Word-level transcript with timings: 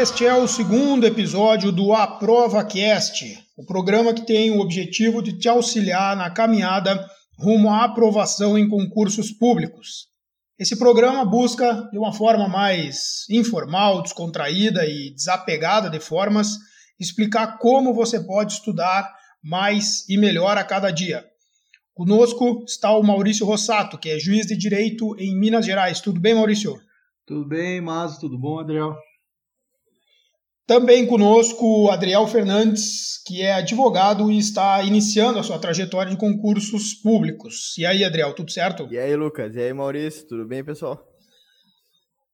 Este 0.00 0.24
é 0.24 0.32
o 0.32 0.46
segundo 0.46 1.04
episódio 1.08 1.72
do 1.72 1.92
Aprova 1.92 2.64
Cast, 2.64 3.36
o 3.56 3.66
programa 3.66 4.14
que 4.14 4.24
tem 4.24 4.52
o 4.52 4.60
objetivo 4.60 5.20
de 5.20 5.36
te 5.36 5.48
auxiliar 5.48 6.16
na 6.16 6.30
caminhada 6.30 7.04
rumo 7.36 7.68
à 7.68 7.82
aprovação 7.82 8.56
em 8.56 8.68
concursos 8.68 9.32
públicos. 9.32 10.06
Esse 10.56 10.78
programa 10.78 11.24
busca, 11.24 11.88
de 11.90 11.98
uma 11.98 12.12
forma 12.12 12.48
mais 12.48 13.26
informal, 13.28 14.00
descontraída 14.00 14.86
e 14.86 15.10
desapegada 15.10 15.90
de 15.90 15.98
formas, 15.98 16.50
explicar 17.00 17.58
como 17.58 17.92
você 17.92 18.20
pode 18.20 18.52
estudar 18.52 19.12
mais 19.42 20.08
e 20.08 20.16
melhor 20.16 20.56
a 20.56 20.62
cada 20.62 20.92
dia. 20.92 21.24
Conosco 21.92 22.62
está 22.64 22.96
o 22.96 23.02
Maurício 23.02 23.44
Rossato, 23.44 23.98
que 23.98 24.10
é 24.10 24.18
juiz 24.20 24.46
de 24.46 24.56
direito 24.56 25.16
em 25.18 25.36
Minas 25.36 25.66
Gerais. 25.66 26.00
Tudo 26.00 26.20
bem, 26.20 26.36
Maurício? 26.36 26.80
Tudo 27.26 27.44
bem, 27.48 27.80
Mazo? 27.80 28.20
Tudo 28.20 28.38
bom, 28.38 28.60
Adriel? 28.60 28.94
Também 30.68 31.06
conosco 31.06 31.64
o 31.64 31.90
Adriel 31.90 32.26
Fernandes, 32.26 33.22
que 33.26 33.40
é 33.40 33.54
advogado 33.54 34.30
e 34.30 34.36
está 34.36 34.82
iniciando 34.82 35.38
a 35.38 35.42
sua 35.42 35.58
trajetória 35.58 36.10
de 36.10 36.18
concursos 36.18 36.92
públicos. 36.92 37.74
E 37.78 37.86
aí, 37.86 38.04
Adriel, 38.04 38.34
tudo 38.34 38.52
certo? 38.52 38.86
E 38.90 38.98
aí, 38.98 39.16
Lucas? 39.16 39.56
E 39.56 39.60
aí, 39.60 39.72
Maurício? 39.72 40.28
Tudo 40.28 40.46
bem, 40.46 40.62
pessoal? 40.62 41.02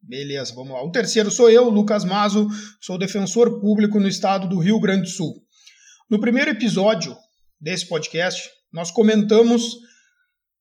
Beleza, 0.02 0.52
vamos 0.52 0.72
lá. 0.72 0.82
O 0.82 0.90
terceiro 0.90 1.30
sou 1.30 1.48
eu, 1.48 1.68
Lucas 1.68 2.04
Mazo, 2.04 2.48
sou 2.80 2.98
defensor 2.98 3.60
público 3.60 4.00
no 4.00 4.08
estado 4.08 4.48
do 4.48 4.58
Rio 4.58 4.80
Grande 4.80 5.02
do 5.02 5.10
Sul. 5.10 5.34
No 6.10 6.20
primeiro 6.20 6.50
episódio 6.50 7.16
desse 7.60 7.88
podcast, 7.88 8.50
nós 8.72 8.90
comentamos 8.90 9.76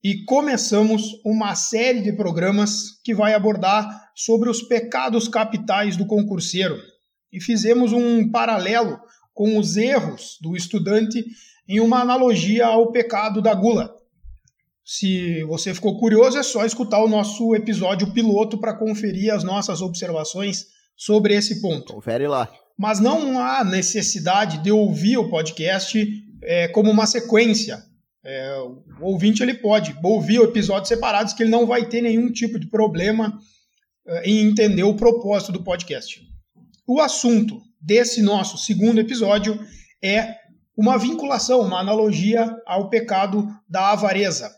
e 0.03 0.23
começamos 0.25 1.01
uma 1.25 1.55
série 1.55 2.03
de 2.03 2.13
programas 2.13 3.01
que 3.03 3.15
vai 3.15 3.33
abordar 3.33 4.11
sobre 4.15 4.47
os 4.47 4.61
pecados 4.61 5.27
capitais 5.27 5.97
do 5.97 6.05
concurseiro 6.05 6.92
e 7.33 7.41
fizemos 7.41 7.91
um 7.91 8.29
paralelo 8.29 8.99
com 9.33 9.57
os 9.57 9.75
erros 9.75 10.37
do 10.39 10.55
estudante 10.55 11.25
em 11.67 11.79
uma 11.79 11.99
analogia 11.99 12.67
ao 12.67 12.91
pecado 12.91 13.41
da 13.41 13.53
gula. 13.53 13.93
Se 14.85 15.43
você 15.45 15.73
ficou 15.73 15.97
curioso, 15.97 16.37
é 16.37 16.43
só 16.43 16.65
escutar 16.65 17.03
o 17.03 17.09
nosso 17.09 17.55
episódio 17.55 18.13
piloto 18.13 18.57
para 18.57 18.75
conferir 18.75 19.33
as 19.33 19.43
nossas 19.43 19.81
observações 19.81 20.67
sobre 20.95 21.33
esse 21.33 21.61
ponto. 21.61 21.93
Confere 21.93 22.27
lá. 22.27 22.51
Mas 22.77 22.99
não 22.99 23.39
há 23.39 23.63
necessidade 23.63 24.59
de 24.59 24.71
ouvir 24.71 25.17
o 25.17 25.29
podcast 25.29 25.99
é, 26.43 26.67
como 26.67 26.91
uma 26.91 27.07
sequência. 27.07 27.81
É, 28.25 28.57
o 28.99 29.05
ouvinte 29.05 29.41
ele 29.41 29.53
pode 29.53 29.95
ouvir 30.03 30.41
episódios 30.41 30.89
separados 30.89 31.33
que 31.33 31.43
ele 31.43 31.49
não 31.49 31.65
vai 31.65 31.85
ter 31.87 32.01
nenhum 32.01 32.31
tipo 32.31 32.59
de 32.59 32.67
problema 32.67 33.37
é, 34.05 34.29
em 34.29 34.39
entender 34.39 34.83
o 34.83 34.95
propósito 34.95 35.51
do 35.53 35.63
podcast. 35.63 36.32
O 36.85 36.99
assunto 36.99 37.61
desse 37.81 38.21
nosso 38.21 38.57
segundo 38.57 38.99
episódio 38.99 39.57
é 40.03 40.35
uma 40.75 40.97
vinculação, 40.97 41.61
uma 41.61 41.79
analogia 41.79 42.53
ao 42.65 42.89
pecado 42.89 43.47
da 43.69 43.91
avareza. 43.91 44.51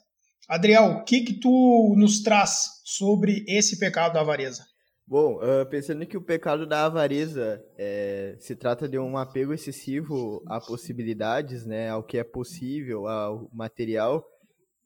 Adriel, 0.50 0.86
o 0.86 1.04
que 1.04 1.22
que 1.22 1.34
tu 1.34 1.94
nos 1.96 2.24
traz 2.24 2.82
sobre 2.84 3.44
esse 3.48 3.78
pecado 3.78 4.14
da 4.14 4.22
avareza? 4.22 4.64
Bom, 5.08 5.36
uh, 5.36 5.70
pensando 5.70 6.04
que 6.08 6.18
o 6.18 6.22
pecado 6.22 6.66
da 6.66 6.86
avareza 6.86 7.64
é, 7.78 8.36
se 8.40 8.56
trata 8.56 8.90
de 8.90 8.98
um 8.98 9.18
apego 9.18 9.54
excessivo 9.54 10.44
a 10.48 10.60
possibilidades, 10.60 11.64
né, 11.64 11.90
ao 11.90 12.04
que 12.04 12.18
é 12.18 12.24
possível, 12.24 13.08
ao 13.08 13.48
material, 13.54 14.26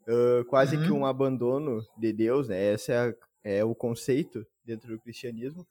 uh, 0.09 0.43
quase 0.49 0.75
uhum. 0.75 0.83
que 0.83 0.91
um 0.91 1.05
abandono 1.05 1.81
de 1.97 2.11
Deus, 2.11 2.49
né, 2.49 2.73
esse 2.73 2.91
é, 2.91 3.13
é 3.45 3.63
o 3.63 3.73
conceito 3.73 4.45
dentro 4.65 4.89
do 4.89 4.99
cristianismo. 4.99 5.65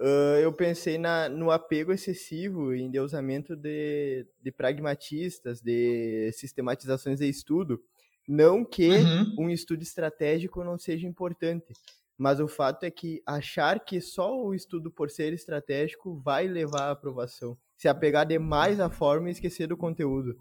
Uh, 0.00 0.40
eu 0.40 0.50
pensei 0.50 0.96
na, 0.96 1.28
no 1.28 1.50
apego 1.50 1.92
excessivo 1.92 2.74
e 2.74 2.80
endeusamento 2.80 3.54
de, 3.54 4.26
de 4.42 4.50
pragmatistas, 4.50 5.60
de 5.60 6.32
sistematizações 6.32 7.18
de 7.18 7.28
estudo. 7.28 7.78
Não 8.26 8.64
que 8.64 8.88
uhum. 8.88 9.34
um 9.38 9.50
estudo 9.50 9.82
estratégico 9.82 10.64
não 10.64 10.78
seja 10.78 11.06
importante, 11.06 11.74
mas 12.16 12.40
o 12.40 12.48
fato 12.48 12.84
é 12.84 12.90
que 12.90 13.22
achar 13.26 13.78
que 13.80 14.00
só 14.00 14.42
o 14.42 14.54
estudo 14.54 14.90
por 14.90 15.10
ser 15.10 15.34
estratégico 15.34 16.18
vai 16.24 16.48
levar 16.48 16.84
à 16.84 16.90
aprovação. 16.92 17.58
Se 17.76 17.86
apegar 17.86 18.26
demais 18.26 18.80
à 18.80 18.88
forma 18.88 19.28
e 19.28 19.32
esquecer 19.32 19.66
do 19.66 19.76
conteúdo 19.76 20.34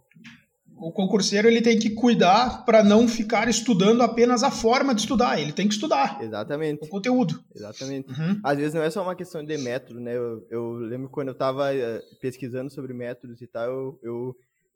o 0.81 0.91
concurseiro 0.91 1.47
ele 1.47 1.62
tem 1.62 1.78
que 1.78 1.90
cuidar 1.90 2.66
para 2.66 2.84
não 2.84 3.07
ficar 3.07 3.47
estudando 3.50 4.01
apenas 4.01 4.44
a 4.44 4.51
forma 4.51 4.95
de 4.95 5.01
estudar, 5.01 5.40
ele 5.40 5.51
tem 5.51 5.67
que 5.67 5.73
estudar. 5.73 6.19
Exatamente. 6.22 6.84
O 6.84 6.88
conteúdo. 6.88 7.44
Exatamente. 7.53 8.09
Uhum. 8.09 8.40
Às 8.44 8.57
vezes 8.57 8.73
não 8.73 8.81
é 8.81 8.90
só 8.90 9.03
uma 9.03 9.16
questão 9.16 9.44
de 9.44 9.57
método, 9.57 10.00
né? 10.00 10.16
Eu, 10.16 10.47
eu 10.50 10.72
lembro 10.73 11.09
quando 11.09 11.29
eu 11.29 11.34
estava 11.34 11.75
eh, 11.75 12.01
pesquisando 12.22 12.72
sobre 12.72 12.94
métodos 12.94 13.41
e 13.41 13.47
tal, 13.47 13.69
eu, 13.69 14.00
eu, 14.01 14.35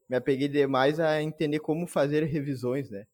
me 0.09 0.17
apeguei 0.17 0.47
demais 0.47 0.99
a 0.99 1.21
entender 1.21 1.59
como 1.59 1.87
fazer 1.87 2.23
revisões, 2.23 2.89
né? 2.89 3.05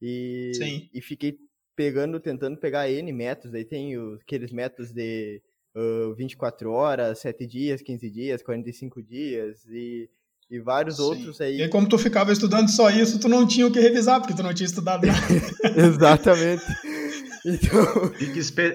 E, 0.00 0.50
Sim. 0.54 0.90
e 0.92 1.00
fiquei 1.00 1.38
pegando, 1.76 2.18
tentando 2.20 2.58
pegar 2.58 2.90
N 2.90 3.12
métodos, 3.12 3.54
aí 3.54 3.64
tem 3.64 3.96
os, 3.96 4.20
aqueles 4.20 4.52
métodos 4.52 4.92
de 4.92 5.40
uh, 5.76 6.14
24 6.14 6.70
horas, 6.70 7.20
7 7.20 7.46
dias, 7.46 7.82
15 7.82 8.10
dias, 8.10 8.42
45 8.42 9.02
dias 9.02 9.64
e 9.66 10.10
e 10.52 10.60
vários 10.60 10.96
Sim. 10.96 11.02
outros 11.02 11.40
aí. 11.40 11.62
E 11.62 11.68
como 11.68 11.88
tu 11.88 11.96
ficava 11.96 12.30
estudando 12.30 12.68
só 12.68 12.90
isso, 12.90 13.18
tu 13.18 13.26
não 13.26 13.46
tinha 13.46 13.66
o 13.66 13.72
que 13.72 13.80
revisar, 13.80 14.20
porque 14.20 14.34
tu 14.34 14.42
não 14.42 14.52
tinha 14.52 14.66
estudado 14.66 15.06
nada. 15.06 15.18
Exatamente. 15.74 16.62
Então... 17.44 18.12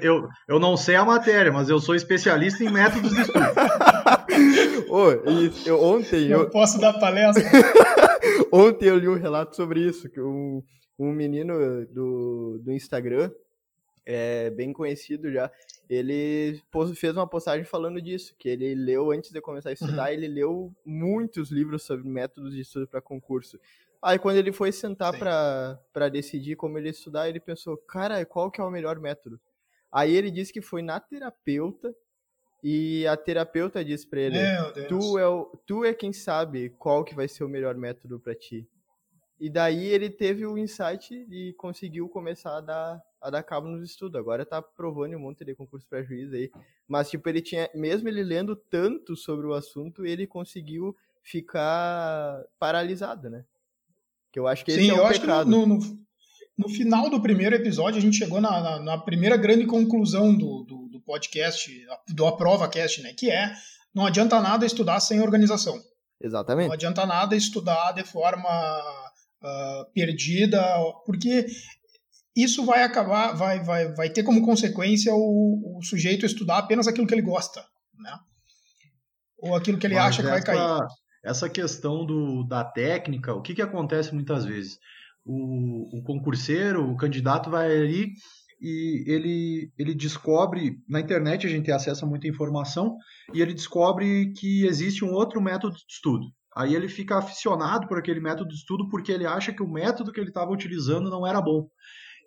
Eu, 0.02 0.28
eu 0.46 0.60
não 0.60 0.76
sei 0.76 0.96
a 0.96 1.06
matéria, 1.06 1.54
mas 1.54 1.70
eu 1.70 1.80
sou 1.80 1.96
especialista 1.96 2.66
em 2.66 2.70
métodos 2.70 3.16
de 3.16 3.22
estudo. 3.22 3.40
oh, 4.92 5.10
eu, 5.66 5.82
ontem. 5.82 6.28
Eu, 6.28 6.42
eu 6.42 6.50
posso 6.50 6.78
dar 6.78 6.92
palestra. 7.00 7.46
ontem 8.52 8.90
eu 8.90 8.98
li 8.98 9.08
um 9.08 9.18
relato 9.18 9.56
sobre 9.56 9.88
isso, 9.88 10.10
que 10.10 10.20
um, 10.20 10.62
um 11.00 11.14
menino 11.14 11.54
do, 11.94 12.60
do 12.62 12.74
Instagram, 12.74 13.32
é 14.10 14.50
bem 14.50 14.72
conhecido 14.72 15.30
já, 15.30 15.52
ele 15.90 16.62
fez 16.96 17.14
uma 17.14 17.28
postagem 17.28 17.66
falando 17.66 18.02
disso, 18.02 18.34
que 18.40 18.48
ele 18.48 18.74
leu 18.74 19.12
antes 19.12 19.32
de 19.32 19.42
começar 19.42 19.70
a 19.70 19.74
estudar, 19.74 20.08
uhum. 20.08 20.14
ele 20.14 20.28
leu 20.30 20.74
muitos 20.86 21.52
livros 21.52 21.84
sobre 21.84 22.08
métodos 22.08 22.54
de 22.54 22.62
estudo 22.62 22.88
para 22.88 23.02
concurso. 23.02 23.60
Aí 24.02 24.18
quando 24.18 24.38
ele 24.38 24.54
foi 24.54 24.72
sentar 24.72 25.12
para 25.20 26.08
decidir 26.10 26.56
como 26.56 26.78
ele 26.78 26.90
estudar, 26.90 27.28
ele 27.28 27.42
pensou, 27.42 27.76
cara, 27.76 28.26
qual 28.26 28.50
que 28.50 28.62
é 28.62 28.64
o 28.64 28.72
melhor 28.72 28.98
método? 28.98 29.38
Aí 29.92 30.16
ele 30.16 30.32
disse 30.32 30.54
que 30.54 30.62
foi 30.62 30.82
na 30.82 31.02
terapeuta 31.02 31.94
e 32.64 33.06
a 33.08 33.18
terapeuta 33.18 33.84
disse 33.84 34.08
para 34.08 34.22
ele, 34.22 34.38
tu 34.88 35.20
é, 35.20 35.28
o, 35.28 35.46
tu 35.66 35.84
é 35.84 35.94
quem 35.94 36.14
sabe 36.14 36.70
qual 36.80 37.04
que 37.04 37.14
vai 37.14 37.28
ser 37.28 37.44
o 37.44 37.50
melhor 37.50 37.76
método 37.76 38.22
para 38.22 38.34
ti. 38.34 38.66
E 39.38 39.50
daí 39.50 39.86
ele 39.86 40.10
teve 40.10 40.46
o 40.46 40.58
insight 40.58 41.14
e 41.30 41.54
conseguiu 41.54 42.08
começar 42.08 42.58
a 42.58 42.62
dar 42.62 43.07
a 43.22 43.30
dar 43.30 43.44
cabo 43.44 43.68
nos 43.68 43.90
estudos. 43.90 44.20
Agora 44.20 44.46
tá 44.46 44.62
provando 44.62 45.16
um 45.16 45.20
monte 45.20 45.44
de 45.44 45.56
concurso 45.56 45.88
para 45.88 46.04
juiz 46.04 46.32
aí. 46.34 46.52
Mas, 46.88 47.10
tipo, 47.10 47.28
ele 47.28 47.42
tinha, 47.42 47.70
mesmo 47.74 48.08
ele 48.08 48.24
lendo 48.24 48.56
tanto 48.56 49.16
sobre 49.16 49.46
o 49.46 49.54
assunto, 49.54 50.06
ele 50.06 50.28
conseguiu 50.28 50.96
ficar 51.22 52.44
paralisado, 52.60 53.30
né? 53.30 53.44
Que 54.32 54.40
eu 54.40 54.48
acho 54.48 54.64
que 54.64 54.72
Sim, 54.72 54.92
é 54.92 54.94
eu 54.94 55.06
acho 55.06 55.22
pecado. 55.22 55.44
que 55.46 55.50
no, 55.50 55.66
no, 55.66 55.80
no, 56.58 56.70
final 56.70 57.10
do 57.10 57.22
primeiro 57.22 57.56
episódio, 57.56 57.98
a 57.98 58.02
gente 58.02 58.18
chegou 58.18 58.40
na, 58.40 58.62
na, 58.62 58.80
na 58.80 58.98
primeira 58.98 59.36
grande 59.36 59.66
conclusão 59.66 60.34
do, 60.34 60.64
do, 60.64 60.88
do, 60.88 61.02
podcast, 61.02 61.70
do 62.10 62.26
Aprova 62.26 62.68
Cast, 62.70 63.02
né? 63.02 63.14
Que 63.14 63.30
é, 63.30 63.54
não 63.94 64.06
adianta 64.06 64.40
nada 64.42 64.66
estudar 64.66 65.00
sem 65.00 65.22
organização. 65.22 65.82
Exatamente. 66.22 66.68
Não 66.68 66.74
adianta 66.74 67.06
nada 67.06 67.36
estudar 67.36 67.92
de 67.92 68.04
forma 68.04 68.50
uh, 69.42 69.92
perdida, 69.94 70.62
porque 71.06 71.46
isso 72.44 72.64
vai 72.66 72.84
acabar, 72.84 73.34
vai, 73.34 73.64
vai, 73.64 73.94
vai 73.94 74.10
ter 74.10 74.24
como 74.24 74.46
consequência 74.46 75.14
o, 75.14 75.78
o 75.78 75.84
sujeito 75.84 76.26
estudar 76.26 76.60
apenas 76.60 76.88
aquilo 76.88 77.08
que 77.08 77.14
ele 77.14 77.22
gosta, 77.22 77.62
né? 77.98 78.16
Ou 79.40 79.56
aquilo 79.56 79.78
que 79.78 79.88
ele 79.88 79.96
Mas 79.96 80.06
acha 80.06 80.24
que 80.24 80.30
vai 80.30 80.42
cair. 80.42 80.88
Essa 81.24 81.50
questão 81.50 82.06
do, 82.06 82.44
da 82.44 82.64
técnica, 82.64 83.34
o 83.34 83.42
que, 83.42 83.56
que 83.56 83.62
acontece 83.62 84.14
muitas 84.14 84.46
vezes? 84.46 84.78
O, 85.26 86.00
o 86.00 86.04
concurseiro, 86.04 86.90
o 86.90 86.96
candidato 86.96 87.50
vai 87.50 87.66
ali 87.66 88.14
e 88.62 89.04
ele, 89.08 89.72
ele 89.78 89.94
descobre, 89.94 90.78
na 90.88 91.00
internet 91.00 91.46
a 91.46 91.50
gente 91.50 91.66
tem 91.66 91.74
acesso 91.74 92.06
a 92.06 92.08
muita 92.08 92.28
informação, 92.28 92.98
e 93.34 93.42
ele 93.42 93.54
descobre 93.54 94.32
que 94.34 94.66
existe 94.66 95.06
um 95.06 95.12
outro 95.12 95.42
método 95.42 95.76
de 95.76 95.86
estudo. 95.90 96.26
Aí 96.56 96.74
ele 96.74 96.88
fica 96.88 97.18
aficionado 97.18 97.88
por 97.88 98.00
aquele 98.00 98.20
método 98.20 98.50
de 98.50 98.56
estudo 98.56 98.90
porque 98.90 99.12
ele 99.12 99.28
acha 99.28 99.54
que 99.54 99.62
o 99.62 99.70
método 99.70 100.12
que 100.12 100.20
ele 100.20 100.30
estava 100.30 100.52
utilizando 100.52 101.10
não 101.10 101.26
era 101.26 101.40
bom. 101.40 101.68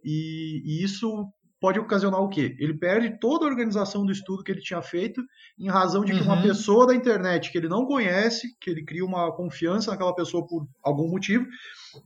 E, 0.05 0.63
e, 0.65 0.85
isso 0.85 1.31
pode 1.61 1.79
ocasionar 1.79 2.21
o 2.21 2.29
quê? 2.29 2.57
Ele 2.59 2.73
perde 2.73 3.19
toda 3.21 3.45
a 3.45 3.49
organização 3.49 4.07
do 4.07 4.11
estudo 4.11 4.43
que 4.43 4.51
ele 4.51 4.63
tinha 4.63 4.81
feito 4.81 5.23
em 5.59 5.69
razão 5.69 6.05
de 6.05 6.13
que 6.13 6.21
uhum. 6.21 6.25
uma 6.25 6.43
pessoa 6.43 6.87
da 6.87 6.95
internet 6.95 7.53
que 7.53 7.59
ele 7.59 7.69
não 7.69 7.85
conhece, 7.85 8.57
que 8.59 8.71
ele 8.71 8.83
cria 8.83 9.05
uma 9.05 9.31
confiança 9.31 9.91
naquela 9.91 10.15
pessoa 10.15 10.47
por 10.47 10.67
algum 10.83 11.09
motivo, 11.11 11.47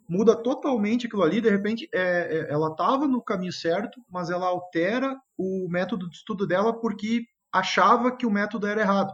muda 0.09 0.35
totalmente 0.35 1.07
aquilo 1.07 1.23
ali. 1.23 1.41
De 1.41 1.49
repente, 1.49 1.89
é, 1.95 2.01
é, 2.01 2.53
ela 2.53 2.71
estava 2.71 3.07
no 3.07 3.23
caminho 3.23 3.53
certo, 3.53 4.01
mas 4.11 4.29
ela 4.29 4.47
altera 4.47 5.17
o 5.39 5.69
método 5.71 6.11
de 6.11 6.17
estudo 6.17 6.47
dela 6.47 6.79
porque 6.81 7.23
achava 7.53 8.15
que 8.17 8.27
o 8.27 8.31
método 8.31 8.67
era 8.67 8.81
errado. 8.81 9.13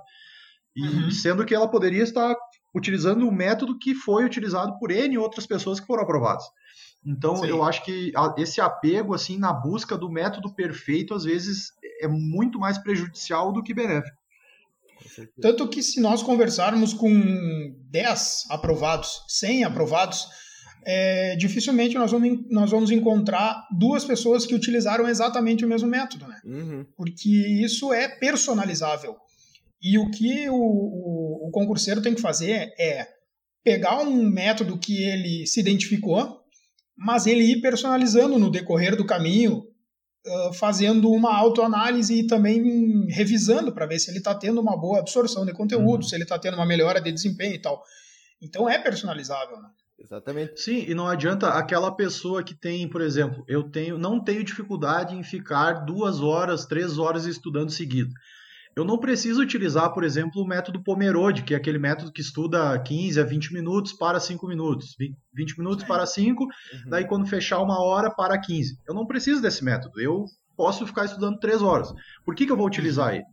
E 0.75 0.87
uhum. 0.87 1.11
sendo 1.11 1.45
que 1.45 1.55
ela 1.55 1.69
poderia 1.69 2.03
estar 2.03 2.35
utilizando 2.75 3.29
o 3.29 3.33
método 3.33 3.79
que 3.79 3.95
foi 3.95 4.25
utilizado 4.25 4.79
por 4.79 4.91
N 4.91 5.19
outras 5.19 5.47
pessoas 5.47 5.81
que 5.81 5.87
foram 5.87 6.05
aprovadas. 6.05 6.45
Então, 7.05 7.37
Sim. 7.37 7.47
eu 7.47 7.63
acho 7.63 7.83
que 7.85 8.13
esse 8.37 8.61
apego 8.61 9.15
assim 9.15 9.39
na 9.39 9.53
busca 9.53 9.97
do 9.97 10.11
método 10.11 10.53
perfeito 10.53 11.15
às 11.15 11.25
vezes 11.25 11.73
é 12.01 12.07
muito 12.07 12.59
mais 12.59 12.77
prejudicial 12.77 13.53
do 13.53 13.63
que 13.63 13.73
benéfico. 13.73 14.17
Tanto 15.41 15.69
que 15.69 15.83
se 15.83 16.01
nós 16.01 16.23
conversarmos 16.23 16.93
com 16.93 17.75
10 17.91 18.47
aprovados, 18.51 19.25
100 19.29 19.65
aprovados, 19.65 20.29
é, 20.85 21.37
dificilmente 21.37 21.95
nós 21.95 22.11
vamos, 22.11 22.41
nós 22.51 22.71
vamos 22.71 22.91
encontrar 22.91 23.67
duas 23.71 24.05
pessoas 24.05 24.47
que 24.47 24.55
utilizaram 24.55 25.09
exatamente 25.09 25.65
o 25.65 25.69
mesmo 25.69 25.89
método, 25.89 26.27
né? 26.27 26.41
Uhum. 26.45 26.87
Porque 26.97 27.31
isso 27.31 27.93
é 27.93 28.09
personalizável. 28.09 29.17
E 29.83 29.99
o 29.99 30.11
que 30.11 30.49
o, 30.49 30.55
o, 30.55 31.49
o 31.49 31.51
concurseiro 31.51 32.03
tem 32.03 32.15
que 32.15 32.21
fazer 32.21 32.73
é 32.79 33.09
pegar 33.65 33.99
um 34.01 34.23
método 34.29 34.79
que 34.79 35.03
ele 35.03 35.47
se 35.47 35.61
identificou, 35.61 36.40
mas 37.01 37.27
ele 37.27 37.43
ir 37.43 37.63
personalizando 37.63 38.39
no 38.39 38.51
decorrer 38.51 38.95
do 38.95 39.07
caminho, 39.07 39.65
uh, 40.27 40.53
fazendo 40.53 41.11
uma 41.11 41.35
autoanálise 41.35 42.21
e 42.21 42.27
também 42.27 43.07
revisando 43.09 43.73
para 43.73 43.87
ver 43.87 43.99
se 43.99 44.11
ele 44.11 44.19
está 44.19 44.35
tendo 44.35 44.61
uma 44.61 44.79
boa 44.79 44.99
absorção 44.99 45.47
de 45.47 45.53
conteúdo, 45.55 46.03
uhum. 46.03 46.09
se 46.09 46.15
ele 46.15 46.25
está 46.25 46.39
tendo 46.39 46.57
uma 46.57 46.67
melhora 46.67 47.01
de 47.01 47.11
desempenho 47.11 47.55
e 47.55 47.59
tal. 47.59 47.83
Então 48.43 48.69
é 48.69 48.79
personalizável, 48.79 49.57
né? 49.57 49.69
Exatamente. 49.99 50.61
Sim, 50.61 50.85
e 50.87 50.95
não 50.95 51.07
adianta 51.07 51.49
aquela 51.49 51.91
pessoa 51.95 52.43
que 52.43 52.55
tem, 52.55 52.87
por 52.89 53.01
exemplo, 53.01 53.45
eu 53.49 53.71
tenho, 53.71 53.97
não 53.97 54.23
tenho 54.23 54.45
dificuldade 54.45 55.15
em 55.15 55.23
ficar 55.23 55.85
duas 55.87 56.21
horas, 56.21 56.67
três 56.67 56.99
horas 56.99 57.25
estudando 57.25 57.71
seguido. 57.71 58.13
Eu 58.81 58.85
não 58.87 58.97
preciso 58.97 59.43
utilizar, 59.43 59.93
por 59.93 60.03
exemplo, 60.05 60.41
o 60.41 60.47
método 60.47 60.83
Pomerode, 60.83 61.43
que 61.43 61.53
é 61.53 61.57
aquele 61.59 61.79
método 61.79 62.11
que 62.11 62.23
estuda 62.23 62.79
15 62.79 63.21
a 63.21 63.25
20 63.25 63.53
minutos 63.53 63.93
para 63.93 64.19
5 64.19 64.47
minutos. 64.49 64.97
20 65.35 65.59
minutos 65.59 65.85
para 65.85 66.07
5, 66.07 66.43
uhum. 66.43 66.51
daí 66.87 67.07
quando 67.07 67.29
fechar 67.29 67.61
uma 67.61 67.79
hora 67.79 68.11
para 68.11 68.41
15. 68.41 68.79
Eu 68.89 68.95
não 68.95 69.05
preciso 69.05 69.43
desse 69.43 69.63
método. 69.63 70.01
Eu 70.01 70.25
posso 70.57 70.87
ficar 70.87 71.05
estudando 71.05 71.39
3 71.39 71.61
horas. 71.61 71.93
Por 72.25 72.35
que, 72.35 72.47
que 72.47 72.53
eu 72.53 72.57
vou 72.57 72.67
utilizar 72.67 73.09
uhum. 73.09 73.17
ele? 73.17 73.25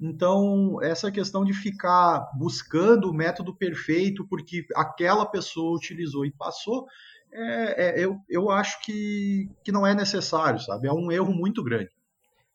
Então, 0.00 0.80
essa 0.80 1.10
questão 1.10 1.44
de 1.44 1.52
ficar 1.52 2.30
buscando 2.38 3.10
o 3.10 3.12
método 3.12 3.56
perfeito 3.56 4.24
porque 4.28 4.64
aquela 4.76 5.26
pessoa 5.26 5.76
utilizou 5.76 6.24
e 6.24 6.30
passou, 6.30 6.86
é, 7.32 7.88
é, 7.88 8.04
eu, 8.04 8.18
eu 8.30 8.52
acho 8.52 8.80
que, 8.84 9.50
que 9.64 9.72
não 9.72 9.84
é 9.84 9.96
necessário, 9.96 10.60
sabe? 10.60 10.86
É 10.86 10.92
um 10.92 11.10
erro 11.10 11.34
muito 11.34 11.60
grande. 11.60 11.90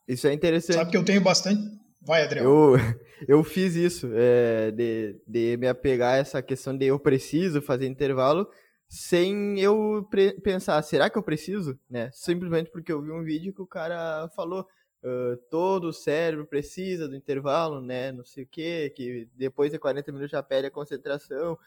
Isso 0.08 0.26
é 0.28 0.34
interessante. 0.34 0.78
Sabe 0.78 0.92
que 0.92 0.98
eu 0.98 1.04
tenho 1.04 1.20
bastante 1.20 1.86
Vai, 2.08 2.24
Adriano. 2.24 2.50
Eu, 2.50 2.76
eu 3.28 3.44
fiz 3.44 3.76
isso, 3.76 4.10
é, 4.14 4.72
de, 4.72 5.20
de 5.28 5.58
me 5.58 5.68
apegar 5.68 6.14
a 6.14 6.18
essa 6.18 6.42
questão 6.42 6.76
de 6.76 6.86
eu 6.86 6.98
preciso 6.98 7.62
fazer 7.62 7.86
intervalo, 7.86 8.50
sem 8.88 9.60
eu 9.60 10.08
pensar, 10.42 10.82
será 10.84 11.10
que 11.10 11.18
eu 11.18 11.24
preciso? 11.24 11.78
Né? 11.90 12.10
Simplesmente 12.14 12.72
porque 12.72 12.94
eu 12.94 13.02
vi 13.02 13.12
um 13.12 13.26
vídeo 13.26 13.54
que 13.54 13.62
o 13.62 13.68
cara 13.68 14.30
falou, 14.34 14.66
uh, 15.04 15.36
todo 15.50 15.90
o 15.90 15.94
cérebro 15.94 16.48
precisa 16.48 17.10
do 17.10 17.16
intervalo, 17.16 17.82
né? 17.82 18.14
Não 18.14 18.24
sei 18.24 18.46
o 18.46 18.48
quê, 18.48 18.90
que 18.96 19.28
depois 19.36 19.74
de 19.74 19.78
40 19.78 20.10
minutos 20.14 20.32
já 20.32 20.42
perde 20.42 20.68
a 20.68 20.72
concentração. 20.72 21.60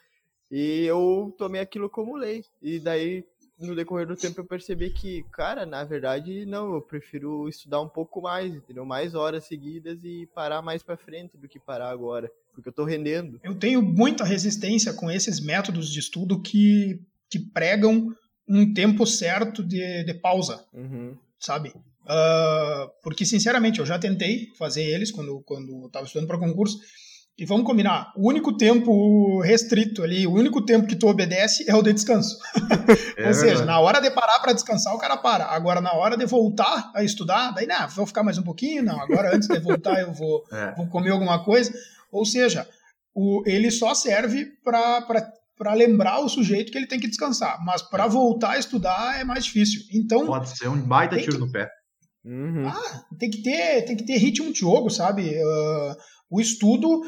E 0.51 0.87
eu 0.87 1.35
tomei 1.37 1.61
aquilo 1.61 1.91
como 1.91 2.17
lei. 2.17 2.43
E 2.63 2.81
daí 2.81 3.27
no 3.61 3.77
decorrer 3.77 4.07
do 4.07 4.17
tempo 4.17 4.41
eu 4.41 4.45
percebi 4.45 4.91
que, 4.91 5.23
cara, 5.33 5.67
na 5.67 5.85
verdade, 5.85 6.47
não, 6.47 6.75
eu 6.75 6.81
prefiro 6.81 7.49
estudar 7.49 7.81
um 7.81 7.89
pouco 7.89 8.21
mais, 8.23 8.55
entendeu? 8.55 8.85
Mais 8.85 9.15
horas 9.15 9.45
seguidas 9.45 9.99
e 10.03 10.27
parar 10.35 10.63
mais 10.63 10.83
para 10.83 10.97
frente 10.97 11.37
do 11.37 11.49
que 11.49 11.59
parar 11.59 11.91
agora, 11.91 12.31
porque 12.55 12.69
eu 12.71 12.73
tô 12.73 12.85
rendendo. 12.85 13.39
Eu 13.43 13.55
tenho 13.55 13.83
muita 13.83 14.25
resistência 14.25 14.93
com 14.95 15.11
esses 15.11 15.41
métodos 15.41 15.91
de 15.91 16.01
estudo 16.01 16.41
que, 16.41 17.01
que 17.29 17.39
pregam 17.39 18.15
um 18.49 18.73
tempo 18.73 19.07
certo 19.07 19.63
de, 19.63 20.05
de 20.05 20.15
pausa, 20.15 20.65
uhum. 20.73 21.17
sabe? 21.39 21.73
Uh, 22.03 22.91
porque, 23.03 23.25
sinceramente, 23.25 23.79
eu 23.79 23.87
já 23.87 23.99
tentei 23.99 24.49
fazer 24.57 24.83
eles 24.83 25.13
quando, 25.13 25.41
quando 25.43 25.87
estava 25.87 26.07
estudando 26.07 26.27
para 26.27 26.39
concurso, 26.39 26.79
e 27.41 27.47
vamos 27.47 27.65
combinar, 27.65 28.13
o 28.15 28.29
único 28.29 28.55
tempo 28.55 29.41
restrito 29.41 30.03
ali, 30.03 30.27
o 30.27 30.33
único 30.35 30.63
tempo 30.63 30.87
que 30.87 30.95
tu 30.95 31.09
obedece 31.09 31.65
é 31.67 31.75
o 31.75 31.81
de 31.81 31.95
descanso. 31.95 32.37
É 33.17 33.29
Ou 33.29 33.35
seja, 33.35 33.65
na 33.65 33.79
hora 33.79 34.01
de 34.01 34.11
parar 34.11 34.41
para 34.41 34.53
descansar, 34.53 34.95
o 34.95 34.99
cara 34.99 35.17
para. 35.17 35.45
Agora, 35.45 35.81
na 35.81 35.93
hora 35.93 36.17
de 36.17 36.27
voltar 36.27 36.91
a 36.95 37.05
estudar, 37.05 37.53
daí, 37.53 37.67
não, 37.67 37.89
vou 37.89 38.07
ficar 38.07 38.23
mais 38.23 38.37
um 38.37 38.43
pouquinho, 38.43 38.83
não, 38.83 39.01
agora 39.01 39.35
antes 39.35 39.47
de 39.47 39.59
voltar 39.61 40.01
eu 40.01 40.13
vou, 40.13 40.45
é. 40.53 40.75
vou 40.75 40.87
comer 40.89 41.11
alguma 41.11 41.43
coisa. 41.45 41.73
Ou 42.11 42.25
seja, 42.25 42.67
o, 43.15 43.43
ele 43.47 43.71
só 43.71 43.95
serve 43.95 44.47
para 44.65 45.75
lembrar 45.75 46.21
o 46.21 46.29
sujeito 46.29 46.73
que 46.73 46.79
ele 46.79 46.87
tem 46.87 46.99
que 46.99 47.09
descansar. 47.09 47.63
Mas 47.65 47.81
para 47.83 48.07
voltar 48.07 48.53
a 48.53 48.59
estudar 48.59 49.21
é 49.21 49.25
mais 49.25 49.45
difícil. 49.45 49.83
Então, 49.93 50.27
Pode 50.27 50.49
ser 50.59 50.69
um 50.69 50.81
baita 50.81 51.17
tiro 51.17 51.33
que, 51.33 51.39
no 51.39 51.53
pé. 51.53 51.71
Uhum. 52.25 52.67
Ah, 52.67 53.05
tem 53.19 53.31
que 53.31 53.43
ter, 53.43 53.83
tem 53.83 53.97
que 53.97 54.05
ter 54.05 54.17
ritmo 54.17 54.53
de 54.53 54.61
jogo, 54.61 54.91
sabe? 54.91 55.31
Uh, 55.31 55.97
o 56.31 56.41
estudo, 56.41 57.03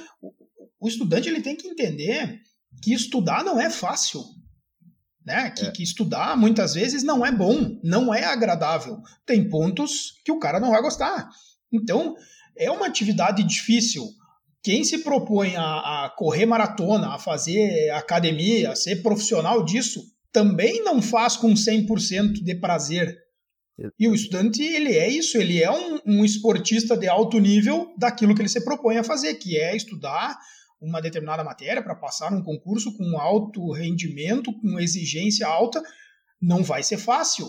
o 0.81 0.89
estudante 0.89 1.29
ele 1.29 1.41
tem 1.41 1.57
que 1.57 1.69
entender 1.69 2.41
que 2.83 2.93
estudar 2.93 3.45
não 3.45 3.61
é 3.61 3.71
fácil. 3.71 4.23
Né? 5.25 5.51
Que, 5.51 5.67
é. 5.67 5.71
que, 5.71 5.83
estudar 5.85 6.37
muitas 6.37 6.75
vezes 6.75 7.05
não 7.05 7.25
é 7.25 7.31
bom, 7.31 7.79
não 7.85 8.13
é 8.13 8.25
agradável. 8.25 9.01
Tem 9.25 9.49
pontos 9.49 10.21
que 10.25 10.33
o 10.33 10.41
cara 10.41 10.59
não 10.59 10.71
vai 10.71 10.83
gostar. 10.83 11.29
Então, 11.73 12.17
é 12.57 12.69
uma 12.71 12.87
atividade 12.87 13.45
difícil. 13.45 14.05
Quem 14.63 14.83
se 14.83 14.99
propõe 14.99 15.55
a, 15.55 15.63
a 16.07 16.15
correr 16.17 16.47
maratona, 16.47 17.15
a 17.15 17.19
fazer 17.19 17.91
academia, 17.91 18.73
a 18.73 18.77
ser 18.77 19.03
profissional 19.03 19.65
disso, 19.65 20.03
também 20.33 20.83
não 20.83 21.01
faz 21.01 21.37
com 21.37 21.53
100% 21.53 22.43
de 22.43 22.55
prazer. 22.57 23.17
E 23.99 24.07
o 24.07 24.15
estudante, 24.15 24.63
ele 24.63 24.97
é 24.97 25.09
isso, 25.09 25.39
ele 25.39 25.63
é 25.63 25.71
um, 25.71 25.99
um, 26.07 26.25
esportista 26.25 26.97
de 26.97 27.09
alto 27.09 27.39
nível 27.39 27.93
daquilo 27.97 28.35
que 28.35 28.43
ele 28.43 28.49
se 28.49 28.63
propõe 28.63 28.99
a 28.99 29.05
fazer, 29.05 29.35
que 29.35 29.57
é 29.57 29.75
estudar 29.75 30.39
uma 30.81 31.01
determinada 31.01 31.43
matéria 31.43 31.83
para 31.83 31.95
passar 31.95 32.31
num 32.31 32.43
concurso 32.43 32.97
com 32.97 33.19
alto 33.19 33.73
rendimento, 33.73 34.53
com 34.61 34.79
exigência 34.79 35.47
alta, 35.47 35.83
não 36.41 36.63
vai 36.63 36.83
ser 36.83 36.99
fácil. 36.99 37.49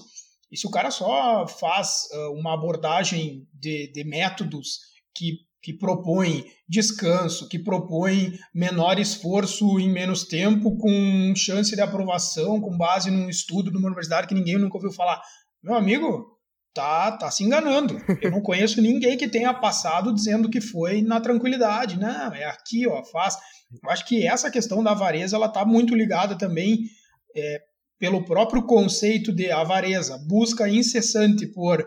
E 0.51 0.57
se 0.57 0.67
o 0.67 0.69
cara 0.69 0.91
só 0.91 1.47
faz 1.47 2.07
uh, 2.13 2.31
uma 2.33 2.53
abordagem 2.53 3.47
de, 3.51 3.91
de 3.91 4.03
métodos 4.03 4.81
que, 5.15 5.39
que 5.61 5.73
propõe 5.73 6.45
descanso, 6.69 7.49
que 7.49 7.57
propõe 7.57 8.37
menor 8.53 8.99
esforço 8.99 9.79
em 9.79 9.91
menos 9.91 10.25
tempo, 10.25 10.77
com 10.77 11.33
chance 11.35 11.75
de 11.75 11.81
aprovação, 11.81 12.61
com 12.61 12.77
base 12.77 13.09
num 13.09 13.27
estudo 13.27 13.71
de 13.71 13.77
uma 13.77 13.87
universidade 13.87 14.27
que 14.27 14.35
ninguém 14.35 14.59
nunca 14.59 14.77
ouviu 14.77 14.91
falar, 14.91 15.19
meu 15.63 15.75
amigo, 15.75 16.37
tá, 16.73 17.11
tá 17.13 17.31
se 17.31 17.43
enganando. 17.43 17.97
Eu 18.21 18.31
não 18.31 18.41
conheço 18.41 18.81
ninguém 18.81 19.17
que 19.17 19.27
tenha 19.27 19.53
passado 19.53 20.13
dizendo 20.13 20.49
que 20.49 20.59
foi 20.59 21.01
na 21.01 21.21
tranquilidade. 21.21 21.99
Não, 21.99 22.33
é 22.33 22.45
aqui, 22.45 22.87
ó, 22.87 23.03
faz. 23.05 23.37
Eu 23.81 23.89
acho 23.89 24.05
que 24.05 24.27
essa 24.27 24.51
questão 24.51 24.83
da 24.83 24.91
avareza 24.91 25.35
ela 25.35 25.47
está 25.47 25.63
muito 25.63 25.95
ligada 25.95 26.37
também 26.37 26.79
é, 27.35 27.61
pelo 27.99 28.25
próprio 28.25 28.63
conceito 28.63 29.31
de 29.31 29.51
avareza, 29.51 30.17
busca 30.27 30.67
incessante 30.67 31.47
por 31.47 31.85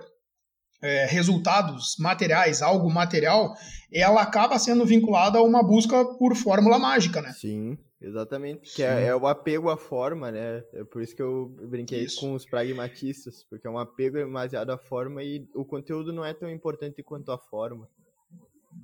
é, 0.82 1.06
resultados 1.06 1.96
materiais, 1.98 2.62
algo 2.62 2.90
material, 2.90 3.54
ela 3.92 4.22
acaba 4.22 4.58
sendo 4.58 4.84
vinculada 4.84 5.38
a 5.38 5.42
uma 5.42 5.62
busca 5.62 6.04
por 6.18 6.34
fórmula 6.36 6.78
mágica, 6.78 7.20
né? 7.20 7.32
Sim. 7.32 7.76
Exatamente, 8.00 8.74
que 8.74 8.82
é, 8.82 9.06
é, 9.06 9.16
o 9.16 9.26
apego 9.26 9.70
à 9.70 9.76
forma, 9.76 10.30
né? 10.30 10.62
É 10.74 10.84
por 10.84 11.00
isso 11.00 11.16
que 11.16 11.22
eu 11.22 11.48
brinquei 11.62 12.04
isso. 12.04 12.20
com 12.20 12.34
os 12.34 12.44
pragmatistas, 12.44 13.42
porque 13.48 13.66
é 13.66 13.70
um 13.70 13.78
apego 13.78 14.18
demasiado 14.18 14.70
à 14.70 14.76
forma 14.76 15.22
e 15.22 15.48
o 15.54 15.64
conteúdo 15.64 16.12
não 16.12 16.24
é 16.24 16.34
tão 16.34 16.50
importante 16.50 17.02
quanto 17.02 17.32
a 17.32 17.38
forma. 17.38 17.88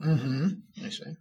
Uhum, 0.01 0.63
é 0.83 0.89
isso 0.89 1.07
aí. 1.07 1.15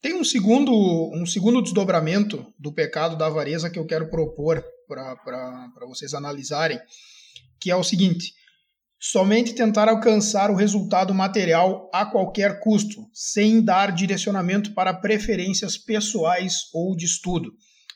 Tem 0.00 0.14
um 0.14 0.22
segundo, 0.22 0.70
um 1.12 1.26
segundo 1.26 1.62
desdobramento 1.62 2.46
do 2.58 2.72
pecado 2.72 3.16
da 3.16 3.26
avareza 3.26 3.70
que 3.70 3.78
eu 3.78 3.86
quero 3.86 4.08
propor 4.08 4.62
para 4.86 5.86
vocês 5.88 6.14
analisarem, 6.14 6.78
que 7.58 7.70
é 7.70 7.76
o 7.76 7.82
seguinte: 7.82 8.34
somente 9.06 9.52
tentar 9.52 9.86
alcançar 9.86 10.50
o 10.50 10.54
resultado 10.54 11.12
material 11.12 11.90
a 11.92 12.06
qualquer 12.06 12.58
custo, 12.60 13.06
sem 13.12 13.62
dar 13.62 13.92
direcionamento 13.92 14.72
para 14.72 14.94
preferências 14.94 15.76
pessoais 15.76 16.70
ou 16.72 16.96
de 16.96 17.04
estudo. 17.04 17.52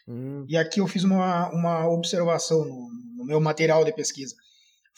Hum. 0.06 0.44
E 0.46 0.54
aqui 0.54 0.80
eu 0.80 0.86
fiz 0.86 1.04
uma, 1.04 1.48
uma 1.48 1.88
observação 1.88 2.62
no, 2.62 2.90
no 3.16 3.24
meu 3.24 3.40
material 3.40 3.86
de 3.86 3.92
pesquisa 3.94 4.34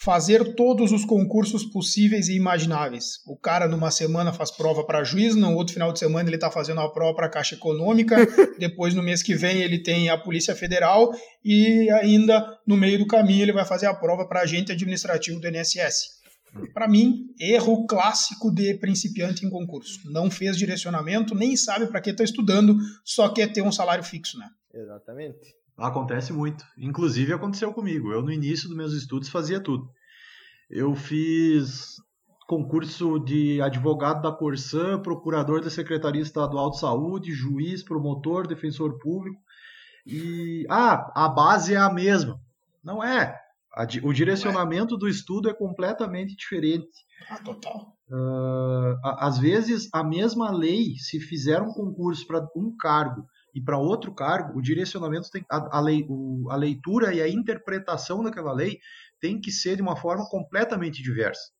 fazer 0.02 0.54
todos 0.54 0.92
os 0.92 1.04
concursos 1.04 1.62
possíveis 1.62 2.28
e 2.28 2.34
imagináveis. 2.34 3.20
O 3.26 3.36
cara 3.36 3.68
numa 3.68 3.90
semana 3.90 4.32
faz 4.32 4.50
prova 4.50 4.82
para 4.82 5.04
juiz, 5.04 5.36
no 5.36 5.54
outro 5.54 5.74
final 5.74 5.92
de 5.92 5.98
semana 5.98 6.26
ele 6.26 6.36
está 6.36 6.50
fazendo 6.50 6.80
a 6.80 6.90
prova 6.90 7.14
para 7.14 7.26
a 7.26 7.30
Caixa 7.30 7.54
Econômica, 7.54 8.16
depois 8.58 8.94
no 8.94 9.02
mês 9.02 9.22
que 9.22 9.34
vem 9.34 9.58
ele 9.58 9.82
tem 9.82 10.08
a 10.08 10.16
Polícia 10.16 10.54
Federal 10.56 11.12
e 11.44 11.90
ainda 11.90 12.58
no 12.66 12.78
meio 12.78 12.98
do 12.98 13.06
caminho 13.06 13.42
ele 13.42 13.52
vai 13.52 13.66
fazer 13.66 13.86
a 13.86 13.94
prova 13.94 14.26
para 14.26 14.40
agente 14.40 14.72
administrativo 14.72 15.38
do 15.38 15.48
INSS. 15.48 16.20
Para 16.72 16.88
mim, 16.88 17.26
erro 17.38 17.86
clássico 17.86 18.50
de 18.50 18.74
principiante 18.78 19.44
em 19.44 19.50
concurso. 19.50 20.00
Não 20.10 20.30
fez 20.30 20.56
direcionamento, 20.56 21.34
nem 21.34 21.54
sabe 21.56 21.86
para 21.86 22.00
que 22.00 22.10
está 22.10 22.24
estudando, 22.24 22.74
só 23.04 23.28
quer 23.28 23.52
ter 23.52 23.62
um 23.62 23.70
salário 23.70 24.02
fixo, 24.02 24.38
né? 24.38 24.48
Exatamente. 24.74 25.59
Acontece 25.80 26.32
muito. 26.32 26.64
Inclusive 26.76 27.32
aconteceu 27.32 27.72
comigo. 27.72 28.12
Eu, 28.12 28.22
no 28.22 28.30
início 28.30 28.68
dos 28.68 28.76
meus 28.76 28.92
estudos, 28.92 29.30
fazia 29.30 29.58
tudo. 29.58 29.90
Eu 30.68 30.94
fiz 30.94 31.96
concurso 32.46 33.18
de 33.18 33.62
advogado 33.62 34.20
da 34.20 34.30
Corsã, 34.30 35.00
procurador 35.00 35.62
da 35.62 35.70
Secretaria 35.70 36.20
Estadual 36.20 36.70
de 36.70 36.80
Saúde, 36.80 37.32
juiz, 37.32 37.82
promotor, 37.82 38.46
defensor 38.46 38.98
público. 38.98 39.40
E 40.06 40.66
ah, 40.68 41.10
a 41.14 41.28
base 41.28 41.74
é 41.74 41.78
a 41.78 41.90
mesma. 41.90 42.38
Não 42.84 43.02
é. 43.02 43.38
o 44.02 44.12
direcionamento 44.12 44.98
do 44.98 45.08
estudo 45.08 45.48
é 45.48 45.54
completamente 45.54 46.36
diferente. 46.36 46.90
Ah, 47.30 47.38
total. 47.38 47.96
Uh, 48.10 48.98
às 49.02 49.38
vezes, 49.38 49.88
a 49.94 50.02
mesma 50.02 50.50
lei, 50.50 50.96
se 50.98 51.20
fizer 51.20 51.62
um 51.62 51.72
concurso 51.72 52.26
para 52.26 52.46
um 52.56 52.74
cargo 52.76 53.24
e 53.54 53.60
para 53.60 53.78
outro 53.78 54.14
cargo, 54.14 54.58
o 54.58 54.62
direcionamento 54.62 55.30
tem 55.30 55.44
a, 55.50 55.78
a, 55.78 55.80
lei, 55.80 56.06
o, 56.08 56.48
a 56.50 56.56
leitura 56.56 57.14
e 57.14 57.20
a 57.20 57.28
interpretação 57.28 58.22
daquela 58.22 58.52
lei 58.52 58.78
tem 59.20 59.40
que 59.40 59.50
ser 59.50 59.76
de 59.76 59.82
uma 59.82 59.96
forma 59.96 60.28
completamente 60.28 61.02
diversa. 61.02 61.50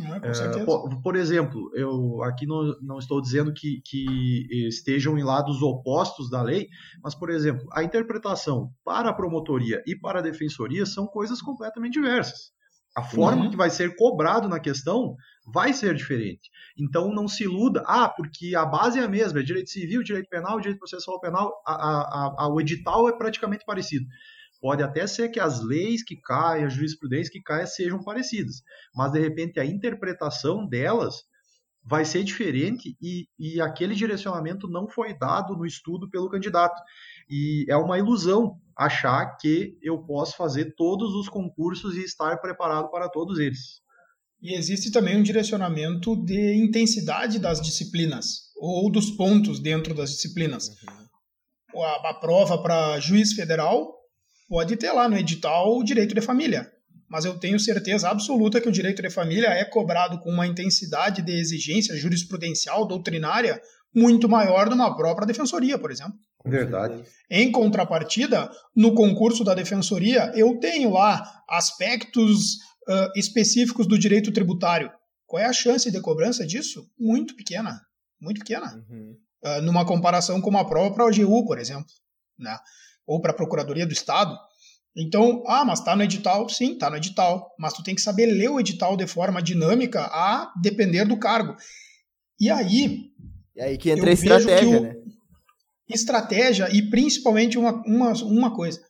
É, 0.00 0.64
por, 0.64 1.02
por, 1.02 1.16
exemplo, 1.16 1.70
eu 1.74 2.22
aqui 2.22 2.46
não, 2.46 2.74
não 2.80 2.98
estou 2.98 3.20
dizendo 3.20 3.52
que, 3.52 3.82
que, 3.84 4.46
estejam 4.66 5.18
em 5.18 5.22
lados 5.22 5.60
opostos 5.60 6.30
da 6.30 6.40
lei, 6.40 6.68
mas, 7.04 7.14
por 7.14 7.28
exemplo, 7.28 7.68
a 7.72 7.82
interpretação 7.82 8.72
para 8.82 9.10
a 9.10 9.12
promotoria 9.12 9.82
e 9.86 9.94
para 9.94 10.20
a 10.20 10.22
defensoria 10.22 10.86
são 10.86 11.06
coisas 11.06 11.42
completamente 11.42 11.92
diversas. 11.92 12.52
A 12.96 13.02
forma 13.02 13.44
uhum. 13.44 13.50
que 13.50 13.56
vai 13.56 13.68
ser 13.68 13.94
cobrado 13.96 14.48
na 14.48 14.58
questão 14.58 15.14
vai 15.44 15.72
ser 15.72 15.94
diferente. 15.94 16.50
Então 16.78 17.12
não 17.12 17.26
se 17.26 17.44
iluda, 17.44 17.82
ah, 17.86 18.08
porque 18.08 18.54
a 18.54 18.64
base 18.64 18.98
é 18.98 19.02
a 19.02 19.08
mesma, 19.08 19.40
é 19.40 19.42
direito 19.42 19.70
civil, 19.70 20.02
direito 20.02 20.28
penal, 20.28 20.60
direito 20.60 20.78
processual 20.78 21.20
penal, 21.20 21.52
a, 21.66 21.74
a, 21.74 22.34
a, 22.44 22.48
o 22.48 22.60
edital 22.60 23.08
é 23.08 23.12
praticamente 23.12 23.64
parecido. 23.64 24.06
Pode 24.60 24.82
até 24.82 25.06
ser 25.06 25.28
que 25.28 25.40
as 25.40 25.60
leis 25.60 26.04
que 26.04 26.16
caem, 26.16 26.64
a 26.64 26.68
jurisprudência 26.68 27.32
que 27.32 27.42
caia 27.42 27.66
sejam 27.66 28.02
parecidas, 28.02 28.62
mas 28.94 29.10
de 29.10 29.18
repente 29.18 29.58
a 29.58 29.64
interpretação 29.64 30.66
delas 30.66 31.24
vai 31.84 32.04
ser 32.04 32.22
diferente 32.22 32.96
e, 33.02 33.26
e 33.36 33.60
aquele 33.60 33.94
direcionamento 33.94 34.68
não 34.68 34.88
foi 34.88 35.18
dado 35.18 35.56
no 35.56 35.66
estudo 35.66 36.08
pelo 36.08 36.30
candidato. 36.30 36.80
E 37.28 37.66
é 37.68 37.76
uma 37.76 37.98
ilusão 37.98 38.56
achar 38.76 39.36
que 39.36 39.76
eu 39.82 39.98
posso 39.98 40.36
fazer 40.36 40.74
todos 40.76 41.12
os 41.14 41.28
concursos 41.28 41.96
e 41.96 42.04
estar 42.04 42.36
preparado 42.40 42.88
para 42.88 43.08
todos 43.08 43.40
eles. 43.40 43.82
E 44.42 44.54
existe 44.56 44.90
também 44.90 45.16
um 45.16 45.22
direcionamento 45.22 46.16
de 46.16 46.56
intensidade 46.56 47.38
das 47.38 47.60
disciplinas 47.60 48.50
ou 48.56 48.90
dos 48.90 49.10
pontos 49.12 49.60
dentro 49.60 49.94
das 49.94 50.10
disciplinas. 50.10 50.68
Uhum. 50.68 51.82
A, 51.82 52.10
a 52.10 52.14
prova 52.14 52.60
para 52.60 52.98
juiz 52.98 53.32
federal 53.32 53.94
pode 54.48 54.76
ter 54.76 54.90
lá 54.90 55.08
no 55.08 55.16
edital 55.16 55.78
o 55.78 55.84
direito 55.84 56.14
de 56.14 56.20
família. 56.20 56.68
Mas 57.08 57.24
eu 57.24 57.38
tenho 57.38 57.60
certeza 57.60 58.08
absoluta 58.08 58.60
que 58.60 58.68
o 58.68 58.72
direito 58.72 59.00
de 59.00 59.10
família 59.10 59.48
é 59.48 59.64
cobrado 59.64 60.18
com 60.18 60.30
uma 60.30 60.46
intensidade 60.46 61.22
de 61.22 61.32
exigência 61.32 61.96
jurisprudencial, 61.96 62.86
doutrinária, 62.86 63.60
muito 63.94 64.28
maior 64.28 64.68
de 64.68 64.74
uma 64.74 64.96
própria 64.96 65.26
defensoria, 65.26 65.78
por 65.78 65.90
exemplo. 65.90 66.14
Verdade. 66.44 67.04
Em 67.30 67.52
contrapartida, 67.52 68.50
no 68.74 68.94
concurso 68.94 69.44
da 69.44 69.54
defensoria, 69.54 70.32
eu 70.34 70.58
tenho 70.58 70.90
lá 70.90 71.22
aspectos 71.48 72.56
uh, 72.88 73.12
específicos 73.16 73.86
do 73.86 73.98
direito 73.98 74.32
tributário. 74.32 74.90
Qual 75.26 75.42
é 75.42 75.46
a 75.46 75.52
chance 75.52 75.90
de 75.90 76.00
cobrança 76.00 76.46
disso? 76.46 76.90
Muito 76.98 77.34
pequena. 77.34 77.80
Muito 78.20 78.38
pequena. 78.38 78.84
Uhum. 78.88 79.16
Uh, 79.44 79.62
numa 79.62 79.84
comparação 79.84 80.40
com 80.40 80.50
uma 80.50 80.68
prova 80.68 80.94
para 80.94 81.04
a 81.04 81.06
OGU, 81.06 81.44
por 81.44 81.58
exemplo. 81.58 81.90
Né? 82.38 82.56
ou 83.06 83.20
para 83.20 83.32
a 83.32 83.34
Procuradoria 83.34 83.86
do 83.86 83.92
Estado. 83.92 84.36
Então, 84.96 85.42
ah, 85.46 85.64
mas 85.64 85.78
está 85.78 85.96
no 85.96 86.02
edital? 86.02 86.48
Sim, 86.48 86.72
está 86.72 86.90
no 86.90 86.96
edital. 86.96 87.54
Mas 87.58 87.72
tu 87.72 87.82
tem 87.82 87.94
que 87.94 88.00
saber 88.00 88.26
ler 88.26 88.50
o 88.50 88.60
edital 88.60 88.96
de 88.96 89.06
forma 89.06 89.42
dinâmica 89.42 90.02
a 90.02 90.52
depender 90.60 91.06
do 91.06 91.18
cargo. 91.18 91.56
E 92.38 92.50
aí. 92.50 93.10
E 93.56 93.62
aí 93.62 93.78
que 93.78 93.90
entra 93.90 94.10
a 94.10 94.12
estratégia, 94.12 94.80
o, 94.80 94.82
né? 94.82 94.94
Estratégia 95.88 96.68
e 96.74 96.90
principalmente 96.90 97.58
uma, 97.58 97.82
uma, 97.86 98.12
uma 98.22 98.54
coisa. 98.54 98.80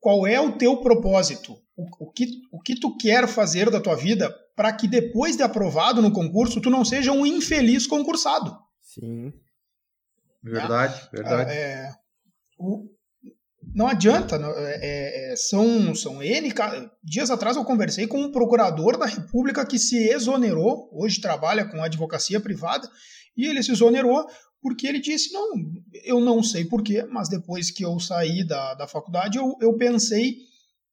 Qual 0.00 0.26
é 0.26 0.40
o 0.40 0.52
teu 0.52 0.76
propósito? 0.78 1.56
O, 1.76 2.06
o, 2.06 2.10
que, 2.10 2.26
o 2.50 2.60
que 2.60 2.74
tu 2.78 2.96
quer 2.96 3.28
fazer 3.28 3.70
da 3.70 3.80
tua 3.80 3.94
vida 3.94 4.34
para 4.54 4.72
que 4.72 4.88
depois 4.88 5.36
de 5.36 5.42
aprovado 5.42 6.00
no 6.00 6.10
concurso 6.10 6.60
tu 6.60 6.70
não 6.70 6.84
seja 6.84 7.12
um 7.12 7.26
infeliz 7.26 7.86
concursado? 7.86 8.56
Sim. 8.80 9.32
Verdade, 10.42 11.08
é, 11.12 11.16
verdade. 11.16 11.50
É, 11.52 11.92
o, 12.58 12.88
não 13.74 13.86
adianta. 13.88 14.36
É, 14.36 15.30
é, 15.30 15.32
é, 15.32 15.36
são, 15.36 15.94
são 15.94 16.22
N. 16.22 16.54
Dias 17.02 17.30
atrás 17.30 17.56
eu 17.56 17.64
conversei 17.64 18.06
com 18.06 18.20
um 18.20 18.32
procurador 18.32 18.96
da 18.96 19.06
República 19.06 19.66
que 19.66 19.78
se 19.78 20.08
exonerou, 20.08 20.88
hoje 20.92 21.20
trabalha 21.20 21.64
com 21.66 21.82
advocacia 21.82 22.40
privada, 22.40 22.88
e 23.36 23.44
ele 23.44 23.62
se 23.62 23.72
exonerou 23.72 24.26
porque 24.62 24.86
ele 24.86 25.00
disse: 25.00 25.32
Não, 25.32 25.52
eu 26.04 26.20
não 26.20 26.42
sei 26.42 26.64
porquê, 26.64 27.04
mas 27.04 27.28
depois 27.28 27.70
que 27.70 27.84
eu 27.84 27.98
saí 28.00 28.44
da, 28.44 28.74
da 28.74 28.86
faculdade, 28.86 29.36
eu, 29.36 29.56
eu 29.60 29.74
pensei 29.76 30.38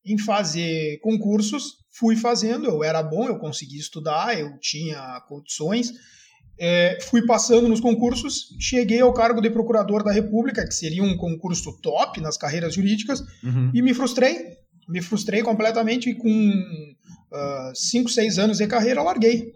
em 0.06 0.18
fazer 0.18 1.00
concursos, 1.00 1.78
fui 1.92 2.16
fazendo, 2.16 2.66
eu 2.66 2.84
era 2.84 3.02
bom, 3.02 3.28
eu 3.28 3.38
consegui 3.38 3.78
estudar, 3.78 4.38
eu 4.38 4.58
tinha 4.60 5.22
condições 5.28 5.94
é, 6.58 7.00
fui 7.02 7.26
passando 7.26 7.68
nos 7.68 7.80
concursos, 7.80 8.56
cheguei 8.60 9.02
ao 9.02 9.14
cargo 9.14 9.42
de 9.42 9.50
procurador 9.50 10.04
da 10.04 10.12
República, 10.12 10.66
que 10.66 10.74
seria 10.74 11.04
um 11.04 11.18
concurso 11.18 11.80
top 11.82 12.22
nas 12.22 12.38
carreiras 12.38 12.76
jurídicas, 12.76 13.22
uhum. 13.44 13.72
e 13.74 13.82
me 13.82 13.94
frustrei. 13.94 14.58
Me 14.88 15.02
frustrei 15.02 15.42
completamente 15.42 16.10
e 16.10 16.16
com 16.16 16.54
5, 17.74 18.10
uh, 18.10 18.12
6 18.12 18.40
anos 18.40 18.58
de 18.58 18.68
carreira 18.68 19.02
larguei. 19.02 19.54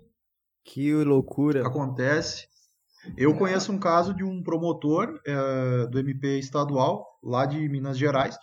Que 0.64 0.94
loucura. 0.94 1.68
Acontece. 1.68 2.48
Eu 3.16 3.34
conheço 3.36 3.72
um 3.72 3.80
caso 3.80 4.14
de 4.14 4.24
um 4.24 4.42
promotor 4.42 5.20
é, 5.26 5.88
do 5.88 6.00
MP 6.00 6.40
estadual, 6.40 7.06
lá 7.24 7.46
de 7.46 7.58
Minas 7.70 7.98
Gerais, 7.98 8.38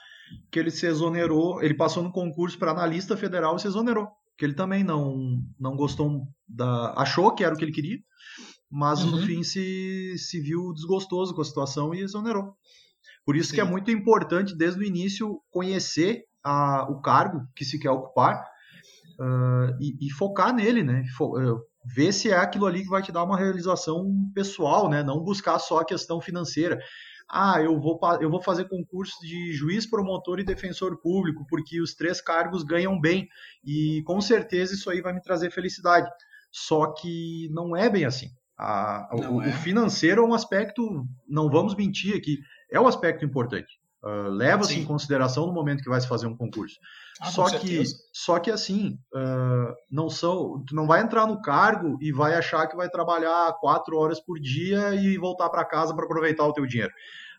que 0.51 0.59
ele 0.59 0.71
se 0.71 0.87
exonerou, 0.87 1.63
ele 1.63 1.75
passou 1.75 2.03
no 2.03 2.13
concurso 2.13 2.59
para 2.59 2.71
analista 2.71 3.17
federal 3.17 3.57
e 3.57 3.61
se 3.61 3.67
exonerou. 3.67 4.09
Que 4.37 4.45
ele 4.45 4.55
também 4.55 4.83
não, 4.83 5.41
não 5.59 5.77
gostou 5.77 6.27
da. 6.49 6.93
achou 6.97 7.33
que 7.35 7.45
era 7.45 7.55
o 7.55 7.59
que 7.59 7.65
ele 7.65 7.73
queria, 7.73 7.99
mas 8.71 9.03
uhum. 9.03 9.13
no 9.13 9.23
fim 9.23 9.43
se, 9.43 10.17
se 10.19 10.41
viu 10.41 10.73
desgostoso 10.73 11.35
com 11.35 11.41
a 11.41 11.45
situação 11.45 11.95
e 11.95 12.01
exonerou. 12.01 12.55
Por 13.25 13.37
isso 13.37 13.51
Sim. 13.51 13.55
que 13.55 13.61
é 13.61 13.65
muito 13.65 13.91
importante, 13.91 14.57
desde 14.57 14.81
o 14.81 14.85
início, 14.85 15.41
conhecer 15.51 16.25
a, 16.43 16.87
o 16.91 17.01
cargo 17.01 17.47
que 17.55 17.65
se 17.65 17.79
quer 17.79 17.91
ocupar 17.91 18.45
uh, 19.21 19.77
e, 19.81 20.07
e, 20.07 20.11
focar 20.11 20.55
nele, 20.55 20.83
né? 20.83 21.05
Uh, 21.21 21.61
ver 21.85 22.13
se 22.13 22.31
é 22.31 22.37
aquilo 22.37 22.67
ali 22.67 22.83
que 22.83 22.89
vai 22.89 23.03
te 23.03 23.13
dar 23.13 23.25
uma 23.25 23.39
realização 23.39 24.11
pessoal, 24.35 24.89
né? 24.91 25.03
Não 25.03 25.23
buscar 25.23 25.59
só 25.59 25.81
a 25.81 25.85
questão 25.85 26.21
financeira. 26.21 26.79
Ah, 27.31 27.61
eu 27.61 27.81
vou, 27.81 27.99
eu 28.21 28.31
vou 28.31 28.43
fazer 28.43 28.69
concurso 28.69 29.19
de 29.21 29.53
juiz, 29.53 29.87
promotor 29.87 30.39
e 30.39 30.45
defensor 30.45 31.01
público, 31.01 31.47
porque 31.49 31.81
os 31.81 31.95
três 31.95 32.21
cargos 32.21 32.63
ganham 32.63 33.01
bem. 33.01 33.29
E 33.65 34.03
com 34.05 34.21
certeza 34.21 34.75
isso 34.75 34.91
aí 34.91 35.01
vai 35.01 35.13
me 35.13 35.23
trazer 35.23 35.51
felicidade. 35.51 36.09
Só 36.51 36.93
que 36.93 37.49
não 37.53 37.77
é 37.77 37.89
bem 37.89 38.05
assim. 38.05 38.29
A, 38.57 39.09
o, 39.13 39.43
é. 39.43 39.49
o, 39.49 39.53
financeiro 39.53 40.23
é 40.23 40.25
um 40.27 40.35
aspecto, 40.35 41.05
não 41.29 41.51
vamos 41.51 41.75
mentir 41.75 42.17
aqui, 42.17 42.39
é 42.71 42.81
um 42.81 42.87
aspecto 42.87 43.25
importante. 43.25 43.81
Uh, 44.05 44.29
Leva-se 44.29 44.79
em 44.79 44.85
consideração 44.85 45.47
no 45.47 45.53
momento 45.53 45.83
que 45.83 45.89
vai 45.89 45.99
se 45.99 46.07
fazer 46.07 46.27
um 46.27 46.37
concurso. 46.37 46.79
Ah, 47.19 47.27
só, 47.27 47.49
que, 47.59 47.83
só 48.13 48.39
que 48.39 48.51
assim, 48.51 48.99
uh, 49.15 49.75
não 49.91 50.11
são, 50.11 50.63
tu 50.67 50.75
não 50.75 50.87
vai 50.87 51.01
entrar 51.01 51.27
no 51.27 51.41
cargo 51.41 51.97
e 52.03 52.13
vai 52.13 52.35
achar 52.35 52.67
que 52.67 52.77
vai 52.77 52.91
trabalhar 52.91 53.55
quatro 53.61 53.97
horas 53.97 54.21
por 54.21 54.39
dia 54.39 54.95
e 54.95 55.17
voltar 55.17 55.49
para 55.49 55.65
casa 55.65 55.95
para 55.95 56.05
aproveitar 56.05 56.45
o 56.45 56.53
teu 56.53 56.67
dinheiro. 56.67 56.93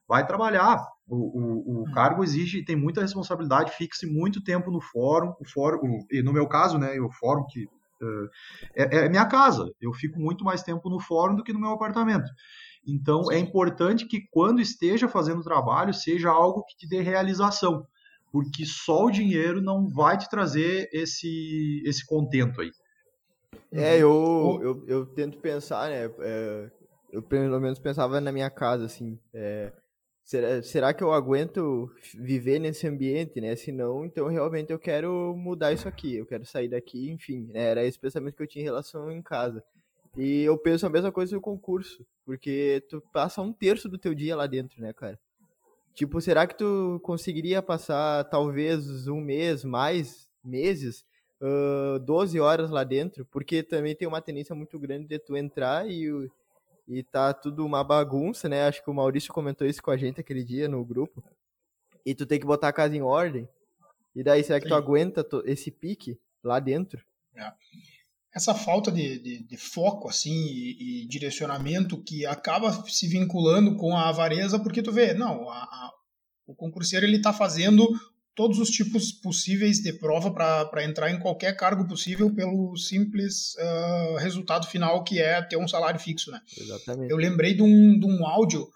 Vai 0.07 0.25
trabalhar. 0.25 0.84
O, 1.07 1.15
o, 1.15 1.81
o 1.81 1.81
hum. 1.84 1.91
cargo 1.93 2.24
exige, 2.24 2.65
tem 2.65 2.75
muita 2.75 3.01
responsabilidade, 3.01 3.72
fixe 3.72 4.07
muito 4.07 4.43
tempo 4.43 4.72
no 4.72 4.81
fórum. 4.81 5.36
O 5.39 5.48
fórum, 5.48 6.00
e 6.12 6.24
no 6.24 6.34
meu 6.34 6.48
caso, 6.48 6.79
né, 6.79 7.00
o 7.00 7.12
fórum 7.12 7.45
que 7.48 7.67
é, 8.75 9.05
é 9.05 9.10
minha 9.10 9.25
casa. 9.25 9.69
Eu 9.79 9.93
fico 9.93 10.19
muito 10.19 10.43
mais 10.43 10.63
tempo 10.63 10.89
no 10.89 11.00
fórum 11.00 11.36
do 11.36 11.43
que 11.43 11.53
no 11.53 11.60
meu 11.60 11.72
apartamento. 11.72 12.29
Então, 12.87 13.31
é 13.31 13.39
importante 13.39 14.05
que 14.05 14.21
quando 14.29 14.61
esteja 14.61 15.07
fazendo 15.07 15.43
trabalho, 15.43 15.93
seja 15.93 16.29
algo 16.29 16.63
que 16.63 16.77
te 16.77 16.87
dê 16.87 17.01
realização, 17.01 17.85
porque 18.31 18.65
só 18.65 19.05
o 19.05 19.11
dinheiro 19.11 19.61
não 19.61 19.87
vai 19.87 20.17
te 20.17 20.29
trazer 20.29 20.89
esse, 20.93 21.81
esse 21.85 22.05
contento 22.05 22.61
aí. 22.61 22.71
É, 23.71 23.97
eu, 23.97 24.59
eu, 24.61 24.83
eu 24.87 25.05
tento 25.05 25.37
pensar, 25.39 25.89
né? 25.89 26.09
É, 26.19 26.71
eu 27.11 27.21
pelo 27.21 27.59
menos 27.59 27.79
pensava 27.79 28.21
na 28.21 28.31
minha 28.31 28.49
casa, 28.49 28.85
assim. 28.85 29.19
É, 29.33 29.71
será, 30.23 30.61
será 30.61 30.93
que 30.93 31.03
eu 31.03 31.11
aguento 31.11 31.89
viver 32.13 32.59
nesse 32.59 32.87
ambiente, 32.87 33.41
né? 33.41 33.55
Se 33.55 33.71
não, 33.71 34.05
então 34.05 34.27
realmente 34.27 34.71
eu 34.71 34.79
quero 34.79 35.35
mudar 35.35 35.73
isso 35.73 35.87
aqui, 35.87 36.15
eu 36.15 36.25
quero 36.25 36.45
sair 36.45 36.69
daqui, 36.69 37.09
enfim. 37.09 37.47
Né? 37.51 37.63
Era 37.63 37.85
esse 37.85 37.99
pensamento 37.99 38.35
que 38.35 38.43
eu 38.43 38.47
tinha 38.47 38.61
em 38.61 38.65
relação 38.65 39.11
em 39.11 39.21
casa. 39.21 39.63
E 40.17 40.43
eu 40.43 40.57
penso 40.57 40.86
a 40.86 40.89
mesma 40.89 41.12
coisa 41.12 41.36
no 41.36 41.41
concurso, 41.41 42.05
porque 42.25 42.84
tu 42.89 43.01
passa 43.12 43.41
um 43.41 43.51
terço 43.51 43.89
do 43.89 43.98
teu 43.98 44.13
dia 44.13 44.36
lá 44.36 44.48
dentro, 44.48 44.81
né, 44.81 44.93
cara? 44.93 45.19
Tipo, 45.93 46.19
será 46.22 46.45
que 46.45 46.57
tu 46.57 47.00
conseguiria 47.03 47.62
passar 47.62 48.24
talvez 48.25 49.07
um 49.07 49.19
mês, 49.19 49.63
mais 49.63 50.29
meses, 50.43 51.05
uh, 51.41 52.00
12 52.00 52.39
horas 52.39 52.69
lá 52.69 52.84
dentro? 52.84 53.25
Porque 53.25 53.63
também 53.63 53.95
tem 53.95 54.07
uma 54.07 54.22
tendência 54.22 54.55
muito 54.55 54.77
grande 54.79 55.07
de 55.07 55.19
tu 55.19 55.36
entrar 55.36 55.89
e 55.89 56.29
e 56.88 57.01
tá 57.01 57.34
tudo 57.34 57.65
uma 57.65 57.84
bagunça, 57.84 58.48
né? 58.48 58.67
Acho 58.67 58.84
que 58.84 58.89
o 58.89 58.93
Maurício 58.93 59.34
comentou 59.34 59.65
isso 59.65 59.81
com 59.81 59.91
a 59.91 59.98
gente 59.98 60.19
aquele 60.19 60.43
dia 60.43 60.67
no 60.67 60.86
grupo. 60.86 61.24
E 62.05 62.13
tu 62.13 62.25
tem 62.25 62.39
que 62.39 62.45
botar 62.45 62.67
a 62.67 62.74
casa 62.74 62.95
em 62.95 63.01
ordem. 63.01 63.50
E 64.15 64.24
daí, 64.24 64.43
será 64.43 64.60
que 64.60 64.65
Sim. 64.65 64.69
tu 64.69 64.75
aguenta 64.75 65.25
esse 65.45 65.72
pique 65.72 66.19
lá 66.43 66.60
dentro? 66.60 67.03
É. 67.36 67.51
Essa 68.35 68.53
falta 68.53 68.91
de, 68.91 69.19
de, 69.19 69.47
de 69.47 69.57
foco, 69.57 70.09
assim, 70.09 70.33
e, 70.33 71.03
e, 71.03 71.07
direcionamento 71.07 72.01
que 72.03 72.25
acaba 72.25 72.71
se 72.89 73.07
vinculando 73.07 73.75
com 73.77 73.95
a 73.95 74.09
avareza, 74.09 74.59
porque 74.59 74.83
tu 74.83 74.91
vê, 74.91 75.13
não, 75.13 75.49
a, 75.49 75.55
a, 75.55 75.91
o 76.45 76.53
concurseiro 76.53 77.05
ele 77.05 77.21
tá 77.21 77.31
fazendo 77.31 77.87
todos 78.35 78.59
os 78.59 78.69
tipos 78.69 79.13
possíveis 79.13 79.79
de 79.79 79.93
prova 79.93 80.31
para 80.31 80.83
entrar 80.83 81.09
em 81.09 81.19
qualquer 81.19 81.55
cargo 81.55 81.87
possível 81.87 82.33
pelo 82.35 82.75
simples 82.75 83.55
uh, 83.55 84.17
resultado 84.17 84.67
final 84.67 85.03
que 85.05 85.21
é 85.21 85.41
ter 85.41 85.55
um 85.55 85.67
salário 85.67 85.99
fixo, 85.99 86.29
né? 86.31 86.41
Exatamente. 86.57 87.09
Eu 87.09 87.17
lembrei 87.17 87.53
de 87.53 87.63
um, 87.63 87.97
de 87.97 88.05
um 88.05 88.27
áudio 88.27 88.67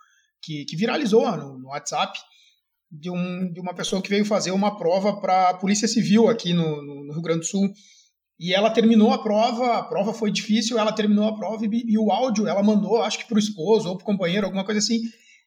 que, 0.42 0.64
que 0.64 0.78
viralizou 0.78 1.30
no, 1.36 1.60
no 1.60 1.68
WhatsApp 1.68 2.18
de, 2.90 3.10
um, 3.10 3.52
de 3.52 3.60
uma 3.60 3.74
pessoa 3.74 4.02
que 4.02 4.10
veio 4.10 4.26
fazer 4.26 4.52
uma 4.52 4.78
prova 4.78 5.20
para 5.20 5.50
a 5.50 5.54
Polícia 5.54 5.88
Civil 5.88 6.28
aqui 6.28 6.54
no, 6.54 6.82
no, 6.82 7.06
no, 7.06 7.14
Rio 7.14 7.22
Grande 7.22 7.42
do 7.42 7.46
Sul. 7.46 7.72
E 8.40 8.54
ela 8.54 8.70
terminou 8.70 9.12
a 9.12 9.22
prova, 9.22 9.80
a 9.80 9.84
prova 9.84 10.14
foi 10.14 10.32
difícil, 10.32 10.80
ela 10.80 10.94
terminou 10.94 11.28
a 11.28 11.36
prova 11.36 11.66
e, 11.66 11.70
e 11.88 11.98
o 11.98 12.10
áudio 12.10 12.48
ela 12.48 12.64
mandou, 12.64 13.02
acho 13.02 13.20
que 13.20 13.28
para 13.28 13.36
o 13.36 13.40
esposo 13.40 13.90
ou 13.90 13.98
para 13.98 14.04
o 14.04 14.06
companheiro, 14.06 14.46
alguma 14.46 14.64
coisa 14.64 14.80
assim, 14.80 15.02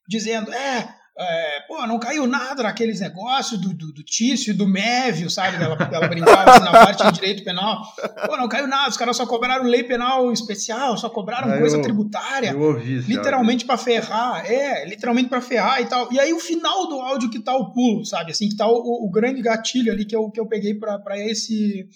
dizendo: 0.07 0.53
É, 0.53 0.95
é, 1.19 1.61
pô, 1.69 1.87
não 1.87 1.99
caiu 1.99 2.27
nada 2.27 2.63
naqueles 2.63 3.01
negócios 3.01 3.61
do, 3.61 3.75
do, 3.75 3.93
do 3.93 4.03
Tício 4.03 4.51
e 4.51 4.57
do 4.57 4.67
Mévio, 4.67 5.31
sabe? 5.31 5.63
Ela, 5.63 5.77
ela 5.91 6.09
brincava 6.09 6.51
assim, 6.51 6.65
na 6.65 6.73
parte 6.73 7.05
de 7.05 7.13
direito 7.13 7.45
penal. 7.45 7.83
Pô, 8.27 8.37
não 8.37 8.49
caiu 8.49 8.67
nada, 8.67 8.89
os 8.89 8.97
caras 8.97 9.17
só 9.17 9.27
cobraram 9.27 9.65
lei 9.65 9.85
penal 9.85 10.33
especial, 10.33 10.97
só 10.97 11.11
cobraram 11.11 11.53
ah, 11.53 11.59
coisa 11.59 11.77
eu, 11.77 11.83
tributária. 11.83 12.51
Eu 12.51 12.61
ouvi 12.61 12.97
isso. 12.97 13.09
Literalmente 13.11 13.67
para 13.67 13.77
ferrar, 13.77 14.45
é, 14.45 14.87
literalmente 14.87 15.29
para 15.29 15.41
ferrar 15.43 15.83
e 15.83 15.87
tal. 15.87 16.11
E 16.13 16.19
aí 16.19 16.33
o 16.33 16.41
final 16.41 16.89
do 16.89 17.01
áudio 17.01 17.31
que 17.31 17.41
tá 17.41 17.55
o 17.55 17.73
pulo, 17.73 18.07
sabe? 18.07 18.33
Assim, 18.33 18.49
que 18.49 18.57
tá 18.57 18.67
o, 18.67 19.07
o 19.07 19.11
grande 19.11 19.43
gatilho 19.43 19.93
ali 19.93 20.07
que 20.07 20.17
eu, 20.17 20.31
que 20.31 20.41
eu 20.41 20.47
peguei 20.47 20.75
para 20.75 21.19
esse 21.19 21.87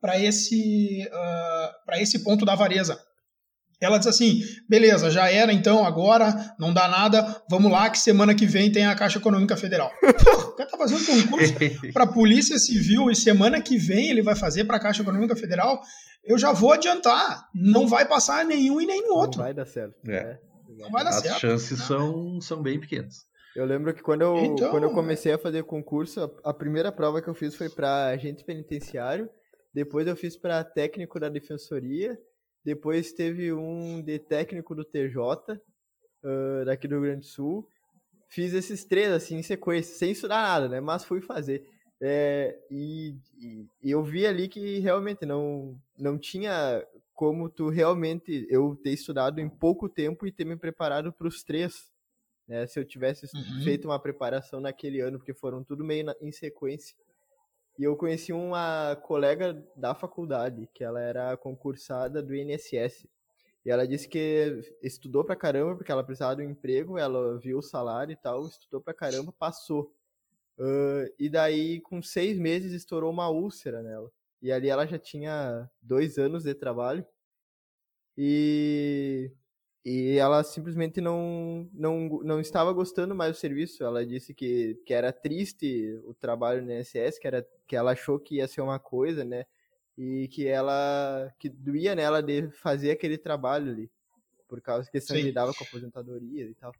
para 0.00 0.18
esse 0.18 1.06
uh, 1.06 1.84
para 1.84 2.00
esse 2.00 2.20
ponto 2.20 2.44
da 2.44 2.52
avareza 2.52 2.98
ela 3.80 3.98
diz 3.98 4.08
assim: 4.08 4.42
beleza, 4.68 5.10
já 5.10 5.30
era 5.30 5.52
então, 5.52 5.84
agora, 5.84 6.54
não 6.58 6.72
dá 6.72 6.88
nada, 6.88 7.42
vamos 7.48 7.70
lá, 7.70 7.88
que 7.88 7.98
semana 7.98 8.34
que 8.34 8.46
vem 8.46 8.72
tem 8.72 8.86
a 8.86 8.94
Caixa 8.94 9.18
Econômica 9.18 9.56
Federal. 9.56 9.90
o 10.02 10.52
cara 10.56 10.68
tá 10.68 10.76
fazendo 10.76 11.06
concurso 11.06 11.54
para 11.92 12.04
a 12.04 12.12
Polícia 12.12 12.58
Civil 12.58 13.10
e 13.10 13.14
semana 13.14 13.60
que 13.62 13.76
vem 13.76 14.10
ele 14.10 14.22
vai 14.22 14.34
fazer 14.34 14.64
para 14.64 14.76
a 14.76 14.80
Caixa 14.80 15.02
Econômica 15.02 15.36
Federal. 15.36 15.80
Eu 16.24 16.36
já 16.36 16.52
vou 16.52 16.72
adiantar, 16.72 17.48
não 17.54 17.86
vai 17.86 18.04
passar 18.06 18.44
nenhum 18.44 18.80
e 18.80 18.86
nenhum 18.86 19.12
outro. 19.12 19.38
Não 19.38 19.44
vai 19.44 19.54
dar 19.54 19.66
certo. 19.66 19.94
É. 20.08 20.16
É. 20.16 20.38
Não 20.76 20.90
vai 20.90 21.04
dar 21.04 21.10
As 21.10 21.22
certo. 21.22 21.40
chances 21.40 21.80
são, 21.80 22.40
são 22.40 22.60
bem 22.60 22.78
pequenas. 22.78 23.26
Eu 23.56 23.64
lembro 23.64 23.94
que 23.94 24.02
quando 24.02 24.22
eu, 24.22 24.36
então, 24.44 24.70
quando 24.70 24.84
eu 24.84 24.90
comecei 24.90 25.32
a 25.32 25.38
fazer 25.38 25.64
concurso, 25.64 26.30
a 26.44 26.52
primeira 26.52 26.92
prova 26.92 27.22
que 27.22 27.28
eu 27.28 27.34
fiz 27.34 27.54
foi 27.54 27.68
para 27.68 28.08
agente 28.08 28.44
penitenciário, 28.44 29.28
depois 29.78 30.06
eu 30.06 30.16
fiz 30.16 30.36
para 30.36 30.64
técnico 30.64 31.20
da 31.20 31.28
defensoria 31.28 32.18
depois 32.68 33.12
teve 33.12 33.50
um 33.52 34.02
de 34.02 34.18
técnico 34.18 34.74
do 34.74 34.84
TJ, 34.84 35.18
uh, 35.52 36.64
daqui 36.66 36.86
do 36.86 36.96
Rio 36.96 37.04
Grande 37.04 37.20
do 37.20 37.26
Sul. 37.26 37.66
Fiz 38.28 38.52
esses 38.52 38.84
três, 38.84 39.10
assim, 39.10 39.36
em 39.36 39.42
sequência, 39.42 39.94
sem 39.94 40.10
estudar 40.10 40.42
nada, 40.42 40.68
né? 40.68 40.78
Mas 40.78 41.02
fui 41.02 41.22
fazer. 41.22 41.66
É, 41.98 42.58
e, 42.70 43.16
e, 43.40 43.66
eu 43.82 44.04
vi 44.04 44.26
ali 44.26 44.48
que 44.48 44.80
realmente 44.80 45.24
não, 45.24 45.80
não 45.98 46.18
tinha 46.18 46.86
como 47.14 47.48
tu 47.48 47.70
realmente 47.70 48.46
eu 48.50 48.76
ter 48.76 48.90
estudado 48.90 49.40
em 49.40 49.48
pouco 49.48 49.88
tempo 49.88 50.26
e 50.26 50.30
ter 50.30 50.44
me 50.44 50.54
preparado 50.54 51.10
para 51.10 51.26
os 51.26 51.42
três. 51.42 51.90
Né? 52.46 52.66
Se 52.66 52.78
eu 52.78 52.84
tivesse 52.84 53.26
uhum. 53.34 53.64
feito 53.64 53.88
uma 53.88 53.98
preparação 53.98 54.60
naquele 54.60 55.00
ano, 55.00 55.18
porque 55.18 55.32
foram 55.32 55.64
tudo 55.64 55.82
meio 55.82 56.04
na, 56.04 56.14
em 56.20 56.30
sequência. 56.30 56.94
E 57.78 57.84
eu 57.84 57.96
conheci 57.96 58.32
uma 58.32 58.96
colega 58.96 59.54
da 59.76 59.94
faculdade, 59.94 60.68
que 60.74 60.82
ela 60.82 61.00
era 61.00 61.36
concursada 61.36 62.20
do 62.20 62.34
INSS. 62.34 63.06
E 63.64 63.70
ela 63.70 63.86
disse 63.86 64.08
que 64.08 64.60
estudou 64.82 65.24
pra 65.24 65.36
caramba, 65.36 65.76
porque 65.76 65.92
ela 65.92 66.02
precisava 66.02 66.36
de 66.36 66.42
um 66.42 66.50
emprego, 66.50 66.98
ela 66.98 67.38
viu 67.38 67.58
o 67.58 67.62
salário 67.62 68.12
e 68.12 68.16
tal, 68.16 68.46
estudou 68.48 68.80
pra 68.80 68.92
caramba, 68.92 69.32
passou. 69.32 69.94
Uh, 70.58 71.06
e 71.18 71.28
daí, 71.28 71.80
com 71.80 72.02
seis 72.02 72.36
meses, 72.36 72.72
estourou 72.72 73.12
uma 73.12 73.28
úlcera 73.30 73.80
nela. 73.80 74.10
E 74.42 74.50
ali 74.50 74.68
ela 74.68 74.84
já 74.86 74.98
tinha 74.98 75.70
dois 75.80 76.18
anos 76.18 76.42
de 76.42 76.54
trabalho. 76.54 77.06
E 78.16 79.30
e 79.84 80.18
ela 80.18 80.42
simplesmente 80.42 81.00
não, 81.00 81.68
não, 81.72 82.20
não 82.22 82.40
estava 82.40 82.72
gostando 82.72 83.14
mais 83.14 83.32
do 83.32 83.38
serviço. 83.38 83.82
Ela 83.82 84.04
disse 84.04 84.34
que, 84.34 84.78
que 84.84 84.92
era 84.92 85.12
triste 85.12 85.98
o 86.04 86.12
trabalho 86.14 86.64
no 86.64 86.72
INSS, 86.72 87.18
que, 87.18 87.26
era, 87.26 87.46
que 87.66 87.76
ela 87.76 87.92
achou 87.92 88.18
que 88.18 88.36
ia 88.36 88.48
ser 88.48 88.60
uma 88.60 88.78
coisa, 88.78 89.24
né? 89.24 89.44
E 89.96 90.28
que 90.28 90.46
ela 90.46 91.32
que 91.38 91.48
doía 91.48 91.94
nela 91.94 92.22
de 92.22 92.50
fazer 92.50 92.90
aquele 92.90 93.18
trabalho 93.18 93.72
ali, 93.72 93.90
por 94.48 94.60
causa 94.60 94.90
que 94.90 95.00
você 95.00 95.20
lidava 95.20 95.54
com 95.54 95.64
a 95.64 95.66
aposentadoria 95.66 96.44
e 96.44 96.54
tal. 96.54 96.72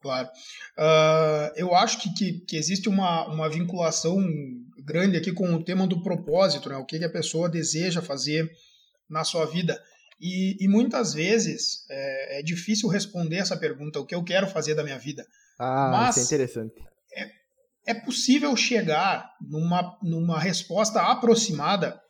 Claro. 0.00 0.28
Uh, 0.76 1.54
eu 1.54 1.74
acho 1.76 2.00
que, 2.00 2.12
que, 2.12 2.40
que, 2.40 2.56
existe 2.56 2.88
uma, 2.88 3.28
uma 3.28 3.48
vinculação 3.48 4.18
grande 4.78 5.16
aqui 5.16 5.32
com 5.32 5.54
o 5.54 5.62
tema 5.62 5.86
do 5.86 6.02
propósito, 6.02 6.68
né? 6.68 6.76
O 6.76 6.84
que, 6.84 6.98
que 6.98 7.04
a 7.04 7.12
pessoa 7.12 7.48
deseja 7.48 8.02
fazer 8.02 8.50
na 9.08 9.24
sua 9.24 9.44
vida. 9.44 9.80
E, 10.22 10.56
e 10.64 10.68
muitas 10.68 11.12
vezes 11.12 11.84
é, 11.90 12.38
é, 12.38 12.42
difícil 12.44 12.88
responder 12.88 13.38
essa 13.38 13.56
pergunta, 13.56 13.98
o 13.98 14.06
que 14.06 14.14
eu 14.14 14.22
quero 14.22 14.46
fazer 14.46 14.76
da 14.76 14.84
minha 14.84 14.96
vida. 14.96 15.26
Ah, 15.58 15.90
Mas 15.90 16.16
isso 16.16 16.20
é 16.20 16.36
interessante. 16.36 16.74
É, 17.12 17.30
é 17.88 17.94
possível 17.94 18.54
chegar 18.56 19.28
numa, 19.40 19.98
numa 20.00 20.38
resposta 20.38 21.02
aproximada 21.02 22.00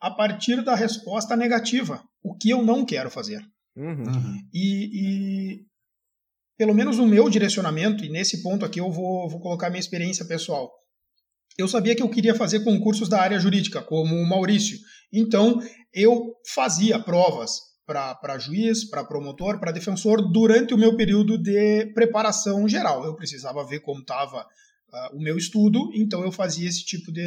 a 0.00 0.10
partir 0.10 0.60
da 0.64 0.74
resposta 0.74 1.36
negativa, 1.36 2.02
o 2.20 2.34
que 2.34 2.50
eu 2.50 2.64
não 2.64 2.84
quero 2.84 3.10
fazer. 3.10 3.40
Uhum. 3.76 3.92
uhum. 3.92 4.48
E, 4.52 5.54
e, 5.54 5.66
pelo 6.58 6.74
menos 6.74 6.98
o 6.98 7.06
meu 7.06 7.30
direcionamento, 7.30 8.04
e 8.04 8.08
nesse 8.08 8.42
ponto 8.42 8.64
aqui 8.64 8.80
eu 8.80 8.90
vou, 8.90 9.28
vou 9.28 9.40
colocar 9.40 9.70
minha 9.70 9.78
experiência 9.78 10.24
pessoal. 10.24 10.72
Eu 11.56 11.68
sabia 11.68 11.94
que 11.94 12.02
eu 12.02 12.08
queria 12.08 12.34
fazer 12.34 12.64
concursos 12.64 13.08
da 13.08 13.20
área 13.20 13.38
jurídica, 13.38 13.80
como 13.80 14.16
o 14.16 14.28
Maurício. 14.28 14.78
Então, 15.12 15.60
eu 15.92 16.34
fazia 16.52 16.98
provas 16.98 17.60
para 17.86 18.38
juiz, 18.38 18.84
para 18.84 19.04
promotor, 19.04 19.60
para 19.60 19.70
defensor 19.70 20.32
durante 20.32 20.74
o 20.74 20.78
meu 20.78 20.96
período 20.96 21.38
de 21.38 21.86
preparação 21.94 22.68
geral. 22.68 23.04
Eu 23.04 23.14
precisava 23.14 23.64
ver 23.64 23.80
como 23.80 24.00
estava 24.00 24.42
uh, 24.42 25.16
o 25.16 25.20
meu 25.20 25.36
estudo, 25.38 25.90
então 25.94 26.22
eu 26.22 26.32
fazia 26.32 26.68
esse 26.68 26.84
tipo 26.84 27.12
de, 27.12 27.22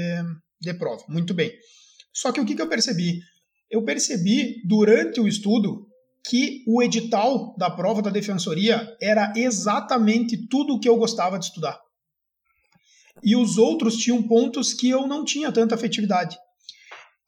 de 0.59 0.73
prova. 0.73 1.03
Muito 1.07 1.33
bem. 1.33 1.51
Só 2.13 2.31
que 2.31 2.41
o 2.41 2.45
que, 2.45 2.55
que 2.55 2.61
eu 2.61 2.67
percebi? 2.67 3.21
Eu 3.71 3.83
percebi 3.85 4.61
durante 4.67 5.21
o 5.21 5.27
estudo 5.27 5.87
que 6.27 6.63
o 6.67 6.83
edital 6.83 7.55
da 7.57 7.69
prova 7.69 8.01
da 8.01 8.09
defensoria 8.09 8.95
era 9.01 9.31
exatamente 9.37 10.47
tudo 10.47 10.73
o 10.73 10.79
que 10.79 10.89
eu 10.89 10.97
gostava 10.97 11.39
de 11.39 11.45
estudar. 11.45 11.79
E 13.23 13.35
os 13.35 13.57
outros 13.57 13.95
tinham 13.95 14.21
pontos 14.23 14.73
que 14.73 14.89
eu 14.89 15.07
não 15.07 15.23
tinha 15.23 15.51
tanta 15.51 15.75
afetividade. 15.75 16.37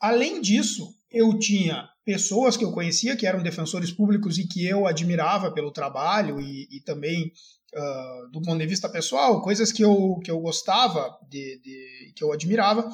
Além 0.01 0.41
disso, 0.41 0.95
eu 1.11 1.37
tinha 1.37 1.87
pessoas 2.03 2.57
que 2.57 2.65
eu 2.65 2.71
conhecia 2.71 3.15
que 3.15 3.27
eram 3.27 3.43
defensores 3.43 3.91
públicos 3.91 4.37
e 4.39 4.47
que 4.47 4.65
eu 4.65 4.87
admirava 4.87 5.51
pelo 5.51 5.71
trabalho 5.71 6.41
e, 6.41 6.67
e 6.71 6.81
também 6.81 7.31
uh, 7.75 8.31
do 8.31 8.41
ponto 8.41 8.57
de 8.57 8.65
vista 8.65 8.89
pessoal, 8.89 9.41
coisas 9.41 9.71
que 9.71 9.83
eu, 9.83 10.19
que 10.23 10.31
eu 10.31 10.39
gostava, 10.39 11.15
de, 11.29 11.61
de, 11.61 12.13
que 12.15 12.23
eu 12.23 12.33
admirava. 12.33 12.89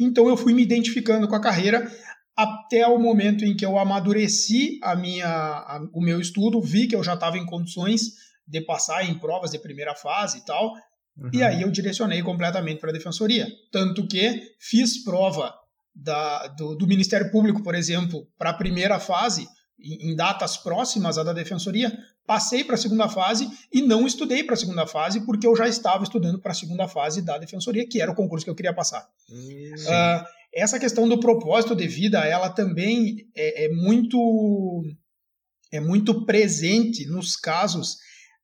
Então 0.00 0.26
eu 0.28 0.36
fui 0.36 0.54
me 0.54 0.62
identificando 0.62 1.28
com 1.28 1.36
a 1.36 1.40
carreira 1.40 1.90
até 2.34 2.86
o 2.86 2.98
momento 2.98 3.44
em 3.44 3.54
que 3.54 3.64
eu 3.64 3.78
amadureci 3.78 4.78
a 4.82 4.96
minha, 4.96 5.28
a, 5.28 5.86
o 5.92 6.00
meu 6.00 6.18
estudo, 6.18 6.62
vi 6.62 6.86
que 6.86 6.96
eu 6.96 7.04
já 7.04 7.14
estava 7.14 7.36
em 7.36 7.44
condições 7.44 8.14
de 8.46 8.60
passar 8.62 9.04
em 9.04 9.18
provas 9.18 9.50
de 9.50 9.58
primeira 9.58 9.94
fase 9.94 10.38
e 10.38 10.44
tal, 10.44 10.72
uhum. 11.16 11.30
e 11.32 11.42
aí 11.42 11.62
eu 11.62 11.70
direcionei 11.70 12.22
completamente 12.22 12.80
para 12.80 12.90
a 12.90 12.92
defensoria. 12.92 13.46
Tanto 13.70 14.06
que 14.06 14.42
fiz 14.58 15.04
prova 15.04 15.54
da, 15.94 16.48
do, 16.48 16.74
do, 16.74 16.86
Ministério 16.86 17.30
Público, 17.30 17.62
por 17.62 17.74
exemplo, 17.74 18.26
para 18.38 18.50
a 18.50 18.54
primeira 18.54 18.98
fase, 18.98 19.46
em 19.78 20.14
datas 20.14 20.56
próximas 20.56 21.18
à 21.18 21.22
da 21.22 21.32
defensoria, 21.32 21.92
passei 22.26 22.62
para 22.62 22.76
a 22.76 22.78
segunda 22.78 23.08
fase 23.08 23.48
e 23.72 23.82
não 23.82 24.06
estudei 24.06 24.44
para 24.44 24.54
a 24.54 24.58
segunda 24.58 24.86
fase 24.86 25.24
porque 25.26 25.46
eu 25.46 25.56
já 25.56 25.66
estava 25.66 26.04
estudando 26.04 26.40
para 26.40 26.52
a 26.52 26.54
segunda 26.54 26.86
fase 26.86 27.20
da 27.20 27.36
defensoria, 27.36 27.86
que 27.86 28.00
era 28.00 28.10
o 28.10 28.14
concurso 28.14 28.44
que 28.44 28.50
eu 28.50 28.54
queria 28.54 28.74
passar. 28.74 29.06
Uh, 29.30 30.24
essa 30.54 30.78
questão 30.78 31.08
do 31.08 31.18
propósito 31.18 31.74
de 31.74 31.88
vida, 31.88 32.20
ela 32.20 32.50
também 32.50 33.26
é, 33.34 33.64
é, 33.64 33.68
muito 33.70 34.82
é 35.72 35.80
muito 35.80 36.26
presente 36.26 37.06
nos 37.06 37.34
casos 37.34 37.96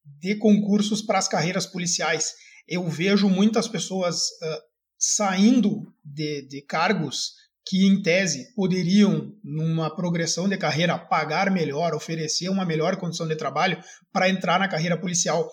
de 0.04 0.34
concursos 0.36 1.02
para 1.02 1.18
as 1.18 1.28
carreiras 1.28 1.66
policiais. 1.66 2.32
Eu 2.66 2.88
vejo 2.88 3.28
muitas 3.28 3.68
pessoas 3.68 4.16
uh, 4.16 4.67
saindo 4.98 5.92
de, 6.04 6.42
de 6.42 6.60
cargos 6.62 7.34
que, 7.64 7.86
em 7.86 8.02
tese, 8.02 8.54
poderiam, 8.54 9.32
numa 9.44 9.94
progressão 9.94 10.48
de 10.48 10.56
carreira, 10.56 10.98
pagar 10.98 11.50
melhor, 11.50 11.94
oferecer 11.94 12.48
uma 12.48 12.64
melhor 12.64 12.96
condição 12.96 13.28
de 13.28 13.36
trabalho 13.36 13.78
para 14.12 14.28
entrar 14.28 14.58
na 14.58 14.68
carreira 14.68 14.98
policial. 14.98 15.48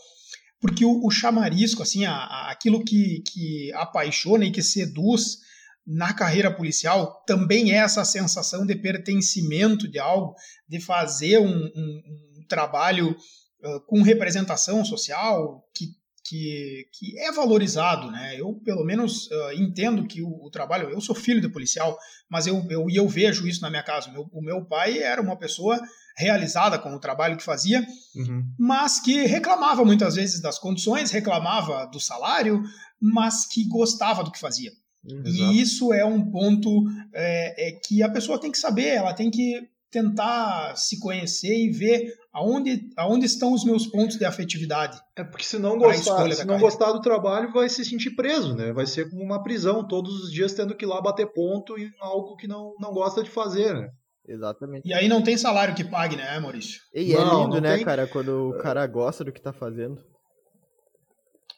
Porque 0.61 0.85
o, 0.85 1.05
o 1.05 1.11
chamarisco, 1.11 1.83
assim, 1.83 2.05
a, 2.05 2.13
a, 2.13 2.51
aquilo 2.51 2.83
que, 2.83 3.21
que 3.27 3.71
apaixona 3.73 4.45
e 4.45 4.51
que 4.51 4.63
seduz 4.63 5.39
na 5.85 6.13
carreira 6.13 6.49
policial 6.49 7.23
também 7.27 7.71
é 7.71 7.75
essa 7.75 8.03
sensação 8.03 8.65
de 8.65 8.75
pertencimento 8.75 9.87
de 9.87 9.99
algo, 9.99 10.33
de 10.67 10.79
fazer 10.79 11.37
um, 11.39 11.65
um, 11.65 12.01
um 12.39 12.47
trabalho 12.47 13.11
uh, 13.11 13.81
com 13.85 14.01
representação 14.01 14.83
social 14.83 15.63
que 15.75 15.89
que, 16.25 16.87
que 16.91 17.19
é 17.19 17.31
valorizado, 17.31 18.09
né? 18.09 18.35
Eu, 18.39 18.53
pelo 18.65 18.83
menos, 18.83 19.27
uh, 19.27 19.51
entendo 19.53 20.07
que 20.07 20.23
o, 20.23 20.45
o, 20.45 20.49
trabalho... 20.49 20.89
Eu 20.89 20.99
sou 20.99 21.13
filho 21.15 21.39
de 21.39 21.49
policial, 21.49 21.97
mas 22.27 22.47
eu, 22.47 22.65
eu, 22.69 22.87
eu 22.89 23.07
vejo 23.07 23.47
isso 23.47 23.61
na 23.61 23.69
minha 23.69 23.83
casa. 23.83 24.11
Meu, 24.11 24.27
o 24.33 24.41
meu 24.41 24.65
pai 24.65 24.97
era 24.97 25.21
uma 25.21 25.37
pessoa 25.37 25.79
realizada 26.17 26.79
com 26.79 26.95
o 26.95 26.99
trabalho 26.99 27.37
que 27.37 27.43
fazia, 27.43 27.85
uhum. 28.15 28.43
mas 28.57 28.99
que 28.99 29.25
reclamava 29.25 29.85
muitas 29.85 30.15
vezes 30.15 30.41
das 30.41 30.57
condições, 30.57 31.11
reclamava 31.11 31.85
do 31.85 31.99
salário, 31.99 32.63
mas 32.99 33.45
que 33.45 33.67
gostava 33.67 34.23
do 34.23 34.31
que 34.31 34.39
fazia. 34.39 34.71
Uhum. 35.03 35.23
E 35.25 35.61
isso 35.61 35.93
é 35.93 36.03
um 36.03 36.31
ponto 36.31 36.85
é, 37.13 37.67
é, 37.67 37.71
que 37.73 38.01
a 38.01 38.09
pessoa 38.09 38.39
tem 38.39 38.51
que 38.51 38.57
saber, 38.57 38.95
ela 38.95 39.13
tem 39.13 39.29
que 39.29 39.69
tentar 39.95 40.75
se 40.75 40.99
conhecer 40.99 41.55
e 41.55 41.69
ver 41.69 42.13
aonde, 42.33 42.89
aonde 42.97 43.25
estão 43.25 43.53
os 43.53 43.63
meus 43.63 43.87
pontos 43.87 44.17
de 44.17 44.25
afetividade. 44.25 44.99
É 45.15 45.23
porque 45.23 45.45
se 45.45 45.57
não 45.57 45.77
gostar, 45.77 46.29
se 46.33 46.45
não 46.45 46.59
gostar 46.59 46.91
do 46.91 46.99
trabalho, 46.99 47.53
vai 47.53 47.69
se 47.69 47.85
sentir 47.85 48.13
preso, 48.13 48.53
né? 48.53 48.73
Vai 48.73 48.85
ser 48.85 49.09
como 49.09 49.23
uma 49.23 49.41
prisão, 49.41 49.87
todos 49.87 50.23
os 50.23 50.31
dias 50.31 50.53
tendo 50.53 50.75
que 50.75 50.83
ir 50.83 50.87
lá 50.87 51.01
bater 51.01 51.31
ponto 51.31 51.79
em 51.79 51.89
algo 52.01 52.35
que 52.35 52.45
não, 52.45 52.73
não 52.77 52.91
gosta 52.91 53.23
de 53.23 53.29
fazer, 53.29 53.73
né? 53.73 53.87
Exatamente. 54.27 54.85
E 54.85 54.93
aí 54.93 55.07
não 55.07 55.21
tem 55.21 55.37
salário 55.37 55.73
que 55.73 55.83
pague, 55.83 56.17
né, 56.17 56.37
Maurício? 56.39 56.81
E 56.93 57.13
é 57.13 57.15
não, 57.15 57.45
lindo, 57.45 57.61
né, 57.61 57.75
tem... 57.77 57.85
cara, 57.85 58.05
quando 58.05 58.49
o 58.49 58.57
cara 58.57 58.85
gosta 58.85 59.23
do 59.23 59.31
que 59.31 59.41
tá 59.41 59.53
fazendo. 59.53 60.03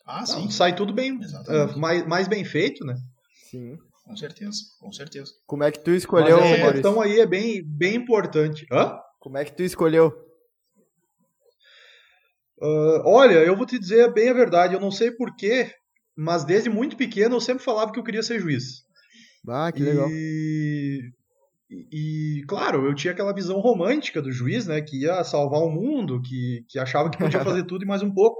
Ah, 0.06 0.26
sim. 0.26 0.44
Não, 0.44 0.52
sai 0.52 0.76
tudo 0.76 0.94
bem, 0.94 1.14
uh, 1.14 1.80
mais, 1.80 2.06
mais 2.06 2.28
bem 2.28 2.46
feito, 2.46 2.86
né? 2.86 2.96
Sim. 3.50 3.78
Com 4.08 4.16
certeza, 4.16 4.62
com 4.80 4.92
certeza. 4.92 5.34
Como 5.46 5.64
é 5.66 5.72
que 5.72 5.80
tu 5.80 5.92
escolheu, 5.92 6.40
Mas 6.40 6.60
essa 6.60 6.72
questão 6.72 7.02
aí 7.02 7.20
é 7.20 7.26
bem, 7.26 7.62
bem 7.62 7.96
importante. 7.96 8.66
Hã? 8.72 8.98
Como 9.20 9.38
é 9.38 9.44
que 9.44 9.54
tu 9.54 9.64
escolheu? 9.64 10.08
Uh, 12.58 13.02
olha, 13.04 13.36
eu 13.44 13.56
vou 13.56 13.66
te 13.66 13.78
dizer 13.78 14.12
bem 14.14 14.30
a 14.30 14.34
verdade, 14.34 14.74
eu 14.74 14.80
não 14.80 14.90
sei 14.90 15.12
porquê, 15.12 15.72
mas 16.16 16.46
desde 16.46 16.70
muito 16.70 16.96
pequeno 16.96 17.36
eu 17.36 17.42
sempre 17.42 17.64
falava 17.64 17.92
que 17.92 18.00
eu 18.00 18.04
queria 18.04 18.24
ser 18.24 18.40
juiz. 18.40 18.86
Ah, 19.46 19.72
que 19.74 19.84
legal. 19.84 20.08
E, 20.10 21.12
e, 21.70 22.44
claro, 22.48 22.86
eu 22.86 22.96
tinha 22.96 23.12
aquela 23.12 23.34
visão 23.34 23.60
romântica 23.60 24.22
do 24.22 24.32
juiz, 24.32 24.66
né, 24.66 24.82
que 24.82 25.02
ia 25.02 25.22
salvar 25.26 25.62
o 25.62 25.70
mundo, 25.70 26.22
que, 26.22 26.66
que 26.70 26.80
achava 26.80 27.10
que 27.10 27.18
podia 27.18 27.44
fazer 27.44 27.64
tudo 27.66 27.84
e 27.84 27.88
mais 27.88 28.02
um 28.02 28.14
pouco. 28.14 28.40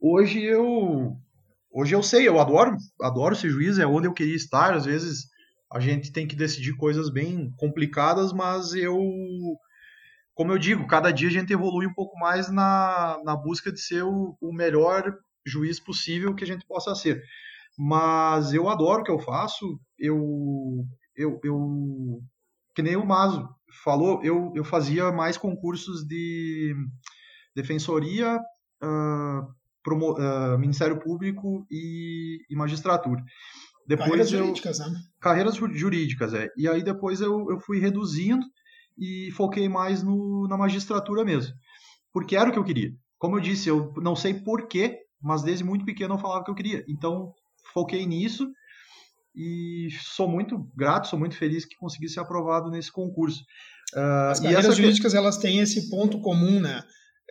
Hoje 0.00 0.42
eu 0.42 1.14
Hoje 1.76 1.92
eu 1.92 2.04
sei, 2.04 2.28
eu 2.28 2.38
adoro, 2.38 2.76
adoro 3.02 3.34
ser 3.34 3.50
juiz, 3.50 3.80
é 3.80 3.86
onde 3.86 4.06
eu 4.06 4.14
queria 4.14 4.36
estar. 4.36 4.74
Às 4.74 4.84
vezes 4.84 5.24
a 5.72 5.80
gente 5.80 6.12
tem 6.12 6.24
que 6.24 6.36
decidir 6.36 6.76
coisas 6.76 7.10
bem 7.10 7.52
complicadas, 7.56 8.32
mas 8.32 8.74
eu, 8.74 8.96
como 10.34 10.52
eu 10.52 10.58
digo, 10.58 10.86
cada 10.86 11.10
dia 11.10 11.26
a 11.26 11.32
gente 11.32 11.52
evolui 11.52 11.84
um 11.84 11.92
pouco 11.92 12.16
mais 12.16 12.48
na, 12.48 13.20
na 13.24 13.34
busca 13.34 13.72
de 13.72 13.80
ser 13.80 14.04
o, 14.04 14.38
o 14.40 14.52
melhor 14.52 15.18
juiz 15.44 15.80
possível 15.80 16.32
que 16.32 16.44
a 16.44 16.46
gente 16.46 16.64
possa 16.64 16.94
ser. 16.94 17.20
Mas 17.76 18.52
eu 18.52 18.68
adoro 18.68 19.00
o 19.00 19.04
que 19.04 19.10
eu 19.10 19.18
faço, 19.18 19.80
eu, 19.98 20.86
eu, 21.16 21.40
eu 21.42 22.22
que 22.72 22.82
nem 22.82 22.94
o 22.94 23.04
Mazo 23.04 23.48
falou, 23.82 24.22
eu, 24.22 24.52
eu 24.54 24.62
fazia 24.62 25.10
mais 25.10 25.36
concursos 25.36 26.06
de 26.06 26.72
defensoria, 27.52 28.38
uh, 28.80 29.63
promo, 29.84 30.14
uh, 30.14 30.58
Ministério 30.58 30.98
Público 30.98 31.64
e, 31.70 32.38
e 32.50 32.56
magistratura. 32.56 33.22
Depois 33.86 34.08
carreiras 34.08 34.32
eu, 34.32 34.38
jurídicas, 34.38 34.78
né? 34.78 35.00
Carreiras 35.20 35.54
jurídicas, 35.56 36.34
é. 36.34 36.48
E 36.56 36.66
aí 36.66 36.82
depois 36.82 37.20
eu, 37.20 37.50
eu 37.50 37.60
fui 37.60 37.78
reduzindo 37.78 38.44
e 38.98 39.30
foquei 39.32 39.68
mais 39.68 40.02
no, 40.02 40.48
na 40.48 40.56
magistratura 40.56 41.22
mesmo. 41.24 41.54
Porque 42.12 42.34
era 42.34 42.48
o 42.48 42.52
que 42.52 42.58
eu 42.58 42.64
queria. 42.64 42.92
Como 43.18 43.36
eu 43.36 43.40
disse, 43.40 43.68
eu 43.68 43.92
não 43.98 44.16
sei 44.16 44.32
porquê, 44.34 45.00
mas 45.22 45.42
desde 45.42 45.62
muito 45.62 45.84
pequeno 45.84 46.14
eu 46.14 46.18
falava 46.18 46.44
que 46.44 46.50
eu 46.50 46.54
queria. 46.54 46.84
Então, 46.88 47.32
foquei 47.72 48.06
nisso 48.06 48.50
e 49.34 49.88
sou 50.00 50.28
muito 50.28 50.58
grato, 50.74 51.08
sou 51.08 51.18
muito 51.18 51.36
feliz 51.36 51.64
que 51.64 51.76
consegui 51.76 52.08
ser 52.08 52.20
aprovado 52.20 52.70
nesse 52.70 52.90
concurso. 52.90 53.42
Uh, 53.94 54.30
As 54.30 54.40
carreiras 54.40 54.76
jurídicas, 54.76 55.14
elas 55.14 55.36
têm 55.36 55.58
esse 55.58 55.90
ponto 55.90 56.20
comum, 56.20 56.60
né? 56.60 56.82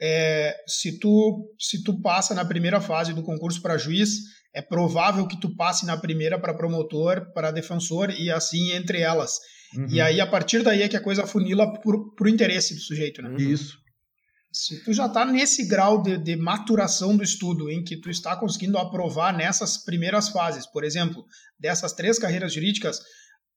É, 0.01 0.55
se, 0.67 0.99
tu, 0.99 1.53
se 1.59 1.83
tu 1.83 2.01
passa 2.01 2.33
na 2.33 2.45
primeira 2.45 2.81
fase 2.81 3.13
do 3.13 3.23
concurso 3.23 3.61
para 3.61 3.77
juiz, 3.77 4.09
é 4.53 4.61
provável 4.61 5.27
que 5.27 5.39
tu 5.39 5.55
passe 5.55 5.85
na 5.85 5.97
primeira 5.97 6.39
para 6.39 6.53
promotor, 6.53 7.31
para 7.33 7.51
defensor 7.51 8.11
e 8.11 8.29
assim 8.29 8.71
entre 8.71 8.99
elas. 8.99 9.39
Uhum. 9.75 9.87
E 9.89 9.99
aí, 9.99 10.21
a 10.21 10.27
partir 10.27 10.61
daí 10.61 10.83
é 10.83 10.87
que 10.87 10.97
a 10.97 11.01
coisa 11.01 11.25
funila 11.25 11.71
para 11.73 12.25
o 12.25 12.29
interesse 12.29 12.75
do 12.75 12.79
sujeito, 12.79 13.21
né? 13.21 13.35
Isso. 13.39 13.81
Se 14.51 14.83
tu 14.83 14.93
já 14.93 15.07
está 15.07 15.25
nesse 15.25 15.67
grau 15.67 16.03
de, 16.03 16.15
de, 16.15 16.35
maturação 16.35 17.17
do 17.17 17.23
estudo, 17.23 17.71
em 17.71 17.83
que 17.83 17.97
tu 17.97 18.11
está 18.11 18.35
conseguindo 18.35 18.77
aprovar 18.77 19.35
nessas 19.35 19.83
primeiras 19.83 20.29
fases, 20.29 20.67
por 20.67 20.83
exemplo, 20.83 21.25
dessas 21.59 21.91
três 21.93 22.19
carreiras 22.19 22.53
jurídicas, 22.53 22.99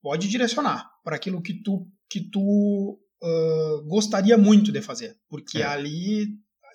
pode 0.01 0.27
direcionar 0.27 0.89
para 1.05 1.17
aquilo 1.17 1.43
que 1.43 1.63
tu, 1.63 1.87
que 2.09 2.31
tu 2.31 2.99
uh, 3.23 3.83
gostaria 3.87 4.37
muito 4.37 4.73
de 4.73 4.81
fazer, 4.83 5.17
porque 5.29 5.59
é. 5.59 5.67
ali 5.67 6.27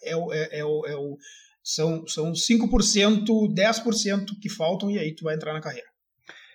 é, 0.03 0.13
é, 0.13 0.59
é, 0.59 0.65
o, 0.65 0.85
é 0.85 0.95
o, 0.95 1.17
são, 1.63 2.05
são 2.07 2.31
5%, 2.31 3.25
10% 3.53 4.25
que 4.41 4.49
faltam 4.49 4.89
e 4.89 4.97
aí 4.97 5.13
tu 5.15 5.23
vai 5.23 5.35
entrar 5.35 5.53
na 5.53 5.61
carreira. 5.61 5.87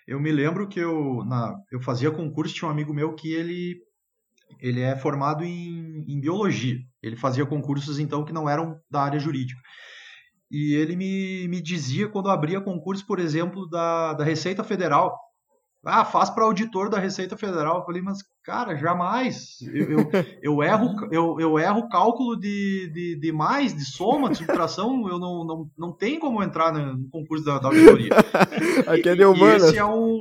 Eu 0.06 0.20
me 0.20 0.30
lembro 0.30 0.68
que 0.68 0.78
eu, 0.78 1.24
na, 1.24 1.54
eu 1.70 1.80
fazia 1.80 2.10
concurso, 2.10 2.54
tinha 2.54 2.68
um 2.68 2.70
amigo 2.70 2.94
meu 2.94 3.14
que 3.14 3.32
ele, 3.32 3.76
ele 4.60 4.80
é 4.80 4.96
formado 4.96 5.44
em, 5.44 6.04
em 6.06 6.20
biologia. 6.20 6.78
Ele 7.02 7.16
fazia 7.16 7.44
concursos, 7.44 7.98
então, 7.98 8.24
que 8.24 8.32
não 8.32 8.48
eram 8.48 8.80
da 8.88 9.02
área 9.02 9.18
jurídica. 9.18 9.60
E 10.48 10.74
ele 10.74 10.94
me, 10.94 11.48
me 11.48 11.60
dizia, 11.60 12.08
quando 12.08 12.30
abria 12.30 12.60
concurso, 12.60 13.04
por 13.04 13.18
exemplo, 13.18 13.68
da, 13.68 14.12
da 14.12 14.24
Receita 14.24 14.62
Federal, 14.62 15.18
ah, 15.86 16.04
faz 16.04 16.28
para 16.28 16.44
auditor 16.44 16.90
da 16.90 16.98
Receita 16.98 17.36
Federal. 17.36 17.78
Eu 17.78 17.84
falei, 17.84 18.02
mas, 18.02 18.18
cara, 18.42 18.76
jamais. 18.76 19.58
Eu, 19.62 19.90
eu, 19.90 20.10
eu 20.42 20.62
erro 20.62 21.08
eu, 21.12 21.40
eu 21.40 21.58
erro 21.58 21.88
cálculo 21.88 22.36
de, 22.36 22.90
de, 22.92 23.20
de, 23.20 23.32
mais, 23.32 23.74
de 23.74 23.84
soma, 23.84 24.30
de 24.30 24.38
subtração. 24.38 25.08
Eu 25.08 25.18
não, 25.18 25.44
não, 25.44 25.70
não 25.78 25.92
tem 25.92 26.18
como 26.18 26.42
entrar 26.42 26.72
no 26.72 27.08
concurso 27.08 27.44
da, 27.44 27.58
da 27.58 27.68
auditoria. 27.68 28.10
Aqui 28.86 29.08
é 29.08 29.14
de 29.14 29.24
humanas. 29.24 29.62
Esse 29.64 29.78
é 29.78 29.84
um. 29.84 30.18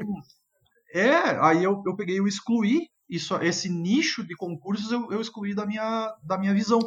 É, 0.93 1.15
aí 1.41 1.63
eu, 1.63 1.81
eu 1.85 1.95
peguei 1.95 2.21
o 2.21 2.27
excluí, 2.27 2.87
isso, 3.09 3.35
esse 3.41 3.67
nicho 3.67 4.23
de 4.23 4.35
concursos 4.35 4.91
eu, 4.91 5.11
eu 5.11 5.19
excluí 5.19 5.53
da 5.53 5.65
minha, 5.65 6.15
da 6.23 6.37
minha 6.37 6.53
visão. 6.53 6.79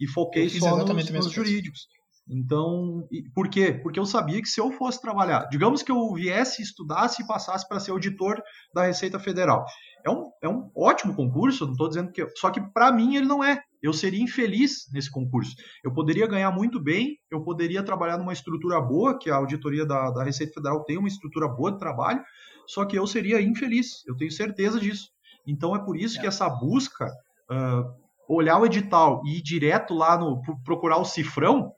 E 0.00 0.06
foquei 0.06 0.48
só 0.48 0.76
nos, 0.76 1.10
nos 1.10 1.30
jurídicos. 1.30 1.86
Então, 2.28 3.06
por 3.34 3.48
quê? 3.48 3.72
Porque 3.72 3.98
eu 3.98 4.06
sabia 4.06 4.40
que 4.40 4.48
se 4.48 4.60
eu 4.60 4.70
fosse 4.72 5.00
trabalhar, 5.00 5.48
digamos 5.50 5.82
que 5.82 5.90
eu 5.90 6.12
viesse, 6.14 6.62
estudasse 6.62 7.22
e 7.22 7.26
passasse 7.26 7.68
para 7.68 7.80
ser 7.80 7.90
auditor 7.90 8.40
da 8.74 8.84
Receita 8.84 9.18
Federal. 9.18 9.64
É 10.04 10.10
um, 10.10 10.30
é 10.42 10.48
um 10.48 10.70
ótimo 10.76 11.14
concurso, 11.14 11.64
não 11.64 11.72
estou 11.72 11.88
dizendo 11.88 12.12
que. 12.12 12.26
Só 12.36 12.50
que 12.50 12.60
para 12.60 12.92
mim 12.92 13.16
ele 13.16 13.26
não 13.26 13.42
é. 13.42 13.60
Eu 13.82 13.92
seria 13.92 14.22
infeliz 14.22 14.88
nesse 14.92 15.10
concurso. 15.10 15.54
Eu 15.84 15.92
poderia 15.92 16.26
ganhar 16.26 16.50
muito 16.52 16.80
bem, 16.80 17.18
eu 17.30 17.42
poderia 17.42 17.82
trabalhar 17.82 18.16
numa 18.18 18.32
estrutura 18.32 18.80
boa, 18.80 19.18
que 19.18 19.28
a 19.28 19.36
auditoria 19.36 19.84
da, 19.84 20.10
da 20.10 20.22
Receita 20.22 20.54
Federal 20.54 20.84
tem 20.84 20.98
uma 20.98 21.08
estrutura 21.08 21.48
boa 21.48 21.72
de 21.72 21.78
trabalho, 21.78 22.22
só 22.66 22.84
que 22.84 22.96
eu 22.96 23.06
seria 23.06 23.42
infeliz, 23.42 24.06
eu 24.06 24.16
tenho 24.16 24.30
certeza 24.30 24.78
disso. 24.78 25.08
Então 25.46 25.74
é 25.74 25.84
por 25.84 25.96
isso 25.96 26.18
é. 26.18 26.20
que 26.20 26.26
essa 26.26 26.48
busca, 26.48 27.06
uh, 27.50 28.02
olhar 28.28 28.58
o 28.58 28.66
edital 28.66 29.20
e 29.26 29.38
ir 29.38 29.42
direto 29.42 29.94
lá 29.94 30.16
no 30.16 30.40
procurar 30.64 30.98
o 30.98 31.04
cifrão, 31.04 31.72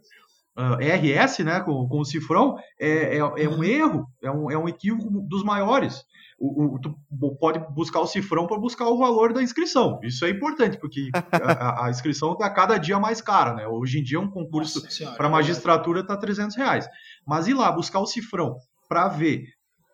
uh, 0.57 0.77
RS, 0.79 1.40
né, 1.40 1.61
com, 1.61 1.87
com 1.88 2.01
o 2.01 2.05
cifrão, 2.05 2.57
é, 2.81 3.17
é, 3.17 3.19
é 3.19 3.49
um 3.49 3.57
uhum. 3.57 3.64
erro, 3.64 4.07
é 4.23 4.31
um, 4.31 4.51
é 4.51 4.59
um 4.59 4.69
equívoco 4.69 5.11
dos 5.23 5.43
maiores. 5.43 6.05
O, 6.38 6.75
o, 6.75 6.81
tu 6.81 6.95
pode 7.38 7.61
buscar 7.73 8.01
o 8.01 8.07
cifrão 8.07 8.47
para 8.47 8.59
buscar 8.59 8.88
o 8.88 8.99
valor 8.99 9.33
da 9.33 9.43
inscrição. 9.43 10.01
Isso 10.03 10.25
é 10.25 10.31
importante, 10.31 10.79
porque 10.79 11.09
a, 11.33 11.87
a 11.87 11.90
inscrição 11.90 12.33
está 12.33 12.51
cada 12.51 12.77
dia 12.77 12.99
mais 12.99 13.21
cara, 13.21 13.55
né? 13.55 13.67
Hoje 13.69 14.01
em 14.01 14.03
dia 14.03 14.19
um 14.19 14.29
concurso 14.29 14.83
para 15.17 15.29
é 15.29 15.31
magistratura 15.31 16.01
está 16.01 16.17
300 16.17 16.57
reais. 16.57 16.88
Mas 17.27 17.47
ir 17.47 17.55
lá 17.55 17.71
buscar 17.71 18.01
o 18.01 18.07
cifrão 18.07 18.57
para 18.88 19.09
ver 19.09 19.45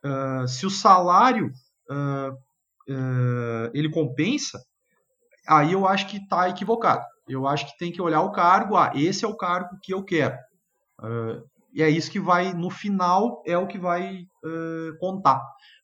uh, 0.05 0.49
se 0.49 0.65
o 0.65 0.71
salário 0.71 1.53
uh, 1.91 2.33
uh, 2.33 3.71
ele 3.75 3.91
compensa, 3.91 4.59
aí 5.47 5.73
eu 5.73 5.87
acho 5.87 6.07
que 6.07 6.17
está 6.17 6.49
equivocado. 6.49 7.05
Eu 7.29 7.47
acho 7.47 7.67
que 7.67 7.79
tem 7.79 7.93
que 7.93 8.03
olhar 8.03 8.23
o 8.23 8.33
cargo, 8.33 8.77
ah, 8.77 8.91
esse 8.95 9.25
é 9.25 9.29
o 9.29 9.37
cargo 9.37 9.79
que 9.83 9.95
eu 9.95 10.03
quero. 10.03 10.37
E 11.73 11.83
é 11.83 11.89
isso 11.89 12.11
que 12.11 12.21
vai, 12.21 12.53
no 12.53 12.71
final, 12.71 13.43
é 13.47 13.57
o 13.57 13.67
que 13.67 13.79
vai 13.79 14.25
contar. 14.99 15.41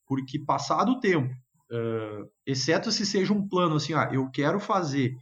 Porque 0.07 0.39
passado 0.39 0.93
o 0.93 1.01
tempo, 1.01 1.35
uh, 1.71 2.31
exceto 2.47 2.93
se 2.93 3.05
seja 3.05 3.33
um 3.33 3.47
plano 3.47 3.77
assim, 3.77 3.95
ah, 3.95 4.09
eu 4.13 4.31
quero 4.31 4.61
fazer 4.61 5.13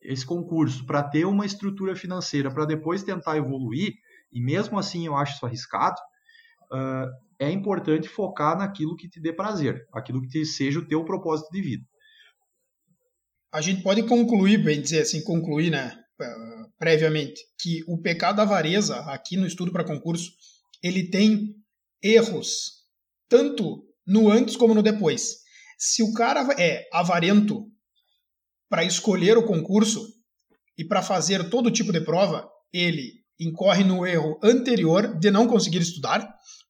esse 0.00 0.26
concurso 0.26 0.84
para 0.84 1.02
ter 1.02 1.24
uma 1.24 1.46
estrutura 1.46 1.94
financeira 1.94 2.52
para 2.52 2.64
depois 2.64 3.04
tentar 3.04 3.36
evoluir, 3.36 3.92
e 4.32 4.40
mesmo 4.40 4.78
assim 4.78 5.06
eu 5.06 5.14
acho 5.14 5.36
isso 5.36 5.46
arriscado, 5.46 6.00
uh, 6.72 7.08
é 7.38 7.50
importante 7.50 8.08
focar 8.08 8.58
naquilo 8.58 8.96
que 8.96 9.08
te 9.08 9.20
dê 9.20 9.32
prazer, 9.32 9.86
aquilo 9.92 10.20
que 10.22 10.28
te, 10.28 10.44
seja 10.44 10.80
o 10.80 10.86
teu 10.86 11.04
propósito 11.04 11.50
de 11.52 11.60
vida. 11.60 11.84
A 13.52 13.60
gente 13.60 13.82
pode 13.82 14.02
concluir, 14.04 14.58
bem 14.58 14.80
dizer 14.80 15.02
assim, 15.02 15.22
concluir, 15.22 15.70
né, 15.70 15.94
previamente, 16.78 17.40
que 17.60 17.82
o 17.86 18.00
pecado 18.00 18.36
da 18.36 18.42
avareza, 18.42 18.96
aqui 19.12 19.36
no 19.36 19.46
estudo 19.46 19.72
para 19.72 19.84
concurso, 19.84 20.30
ele 20.82 21.08
tem 21.10 21.54
erros, 22.02 22.82
tanto 23.28 23.84
no 24.06 24.30
antes 24.30 24.56
como 24.56 24.74
no 24.74 24.82
depois. 24.82 25.36
Se 25.78 26.02
o 26.02 26.12
cara 26.12 26.46
é 26.58 26.88
avarento 26.92 27.66
para 28.68 28.84
escolher 28.84 29.36
o 29.36 29.46
concurso 29.46 30.06
e 30.76 30.84
para 30.84 31.02
fazer 31.02 31.50
todo 31.50 31.70
tipo 31.70 31.92
de 31.92 32.00
prova, 32.00 32.48
ele 32.72 33.12
incorre 33.38 33.84
no 33.84 34.06
erro 34.06 34.38
anterior 34.42 35.18
de 35.18 35.30
não 35.30 35.46
conseguir 35.46 35.78
estudar 35.78 36.26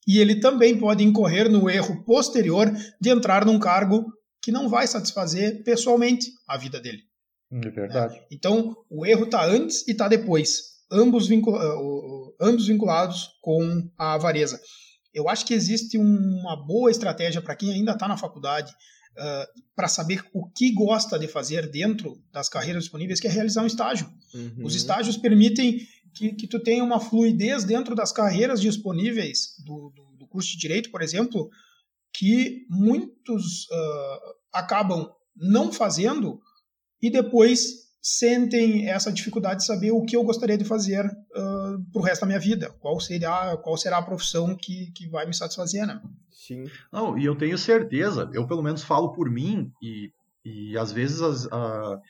e 0.07 0.19
ele 0.19 0.41
também 0.41 0.79
pode 0.79 1.05
incorrer 1.05 1.49
no 1.49 1.71
erro 1.71 2.05
posterior 2.05 2.71
de 3.01 3.11
entrar 3.11 3.45
num 3.45 3.59
cargo 3.59 4.05
que 4.43 4.51
não 4.51 4.69
vai 4.69 4.87
satisfazer 4.87 5.63
pessoalmente 5.63 6.31
a 6.49 6.57
vida 6.57 6.81
dele. 6.81 7.03
É 7.53 7.71
verdade. 7.71 8.15
Né? 8.15 8.27
Então, 8.31 8.75
o 8.89 9.05
erro 9.05 9.25
está 9.25 9.45
antes 9.45 9.87
e 9.87 9.93
está 9.93 10.09
depois, 10.09 10.61
ambos, 10.91 11.29
vincul 11.29 11.57
ambos 12.41 12.67
vinculados 12.67 13.29
com 13.41 13.89
a 13.99 14.15
avareza 14.15 14.61
eu 15.15 15.29
acho 15.29 15.45
que 15.45 15.55
existe 15.55 15.99
uma 15.99 16.57
boa 16.57 16.91
estratégia 16.91 17.43
para 17.43 17.55
quem 17.55 17.71
ainda 17.73 17.93
está 17.93 18.09
na 18.09 18.17
faculdade 18.17 18.73
uh, 18.73 19.63
para 19.77 19.89
saber 19.89 20.25
o 20.33 20.49
que 20.51 20.73
gosta 20.73 21.19
de 21.19 21.29
fazer 21.29 21.71
dentro 21.71 22.19
das 22.33 22.49
carreiras 22.49 22.85
disponíveis, 22.85 23.21
que 23.21 23.27
é 23.27 23.31
realizar 23.31 23.63
um 23.63 23.67
estágio. 23.67 24.11
Uhum. 24.35 24.65
Os 24.65 24.75
estágios 24.75 25.17
permitem 25.17 25.79
que, 26.15 26.33
que 26.33 26.47
tu 26.47 26.61
tenha 26.61 26.83
uma 26.83 27.01
fluidez 27.01 27.65
dentro 27.65 27.95
das 27.95 28.11
carreiras 28.11 28.61
disponíveis 28.61 29.55
do, 29.65 29.93
do, 29.95 30.17
do 30.19 30.27
curso 30.27 30.51
de 30.53 30.59
Direito, 30.59 30.91
por 30.91 31.03
exemplo, 31.03 31.51
que 32.15 32.67
muitos 32.71 33.65
uh, 33.71 34.35
acabam 34.53 35.11
não 35.37 35.73
fazendo 35.73 36.41
e 37.03 37.11
depois 37.11 37.83
sentem 38.01 38.89
essa 38.89 39.13
dificuldade 39.13 39.61
de 39.61 39.67
saber 39.67 39.93
o 39.93 40.05
que 40.05 40.17
eu 40.17 40.25
gostaria 40.25 40.59
de 40.59 40.65
fazer 40.65 41.05
uh, 41.07 41.83
para 41.93 42.01
o 42.01 42.03
resto 42.03 42.23
da 42.23 42.27
minha 42.27 42.39
vida. 42.39 42.71
Qual 42.81 42.99
será, 42.99 43.57
qual 43.57 43.77
será 43.77 43.99
a 43.99 44.03
profissão 44.03 44.57
que, 44.57 44.91
que 44.93 45.09
vai 45.09 45.25
me 45.25 45.35
satisfazer, 45.35 45.87
né? 45.87 46.03
Sim. 46.31 46.65
Não, 46.93 47.17
e 47.17 47.25
eu 47.25 47.37
tenho 47.37 47.57
certeza, 47.57 48.29
eu 48.35 48.47
pelo 48.47 48.63
menos 48.63 48.83
falo 48.83 49.13
por 49.13 49.31
mim, 49.31 49.71
e, 49.81 50.11
e 50.45 50.77
às 50.77 50.91
vezes 50.91 51.23
as, 51.23 51.45
uh, 51.45 52.01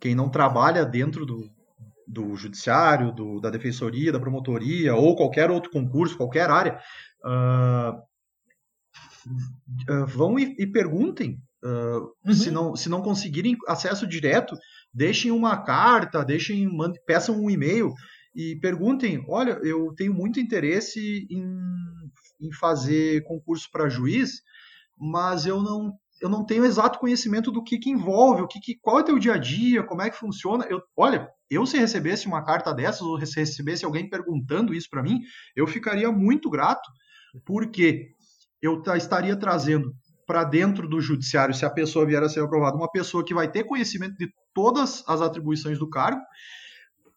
quem 0.00 0.14
não 0.16 0.28
trabalha 0.28 0.84
dentro 0.84 1.24
do, 1.24 1.48
do 2.06 2.34
judiciário, 2.34 3.12
do, 3.12 3.40
da 3.40 3.48
defensoria, 3.48 4.10
da 4.10 4.18
promotoria, 4.18 4.96
ou 4.96 5.14
qualquer 5.14 5.48
outro 5.48 5.70
concurso, 5.70 6.16
qualquer 6.16 6.50
área, 6.50 6.80
uh, 7.24 8.02
vão 10.08 10.36
e, 10.36 10.56
e 10.58 10.66
perguntem 10.66 11.40
Uh, 11.64 12.12
uhum. 12.24 12.32
se, 12.32 12.50
não, 12.50 12.76
se 12.76 12.88
não 12.88 13.02
conseguirem 13.02 13.56
acesso 13.66 14.06
direto, 14.06 14.54
deixem 14.92 15.30
uma 15.30 15.56
carta, 15.62 16.24
deixem, 16.24 16.66
mandem, 16.66 17.00
peçam 17.06 17.40
um 17.40 17.50
e-mail 17.50 17.92
e 18.34 18.56
perguntem: 18.60 19.24
olha, 19.28 19.58
eu 19.62 19.92
tenho 19.96 20.14
muito 20.14 20.38
interesse 20.38 21.26
em, 21.30 21.44
em 22.40 22.52
fazer 22.52 23.24
concurso 23.24 23.68
para 23.72 23.88
juiz, 23.88 24.42
mas 24.96 25.46
eu 25.46 25.62
não 25.62 25.92
eu 26.20 26.28
não 26.30 26.44
tenho 26.44 26.64
exato 26.64 26.98
conhecimento 26.98 27.50
do 27.50 27.62
que, 27.62 27.78
que 27.78 27.90
envolve, 27.90 28.42
o 28.42 28.46
que, 28.46 28.58
que 28.58 28.74
qual 28.80 28.98
é 28.98 29.02
o 29.02 29.04
teu 29.04 29.18
dia 29.18 29.34
a 29.34 29.38
dia, 29.38 29.82
como 29.82 30.02
é 30.02 30.08
que 30.08 30.16
funciona. 30.16 30.64
Eu, 30.68 30.80
olha, 30.96 31.28
eu 31.50 31.66
se 31.66 31.76
recebesse 31.76 32.26
uma 32.26 32.42
carta 32.42 32.72
dessas 32.72 33.02
ou 33.02 33.20
se 33.24 33.38
recebesse 33.38 33.84
alguém 33.84 34.08
perguntando 34.08 34.74
isso 34.74 34.88
para 34.90 35.02
mim, 35.02 35.20
eu 35.54 35.66
ficaria 35.66 36.10
muito 36.10 36.48
grato, 36.48 36.88
porque 37.44 38.08
eu 38.62 38.82
estaria 38.94 39.36
trazendo 39.36 39.94
para 40.26 40.44
dentro 40.44 40.88
do 40.88 41.00
judiciário, 41.00 41.54
se 41.54 41.64
a 41.64 41.70
pessoa 41.70 42.04
vier 42.04 42.22
a 42.22 42.28
ser 42.28 42.40
aprovada, 42.40 42.76
uma 42.76 42.90
pessoa 42.90 43.24
que 43.24 43.32
vai 43.32 43.50
ter 43.50 43.64
conhecimento 43.64 44.16
de 44.16 44.28
todas 44.52 45.04
as 45.06 45.20
atribuições 45.20 45.78
do 45.78 45.88
cargo 45.88 46.20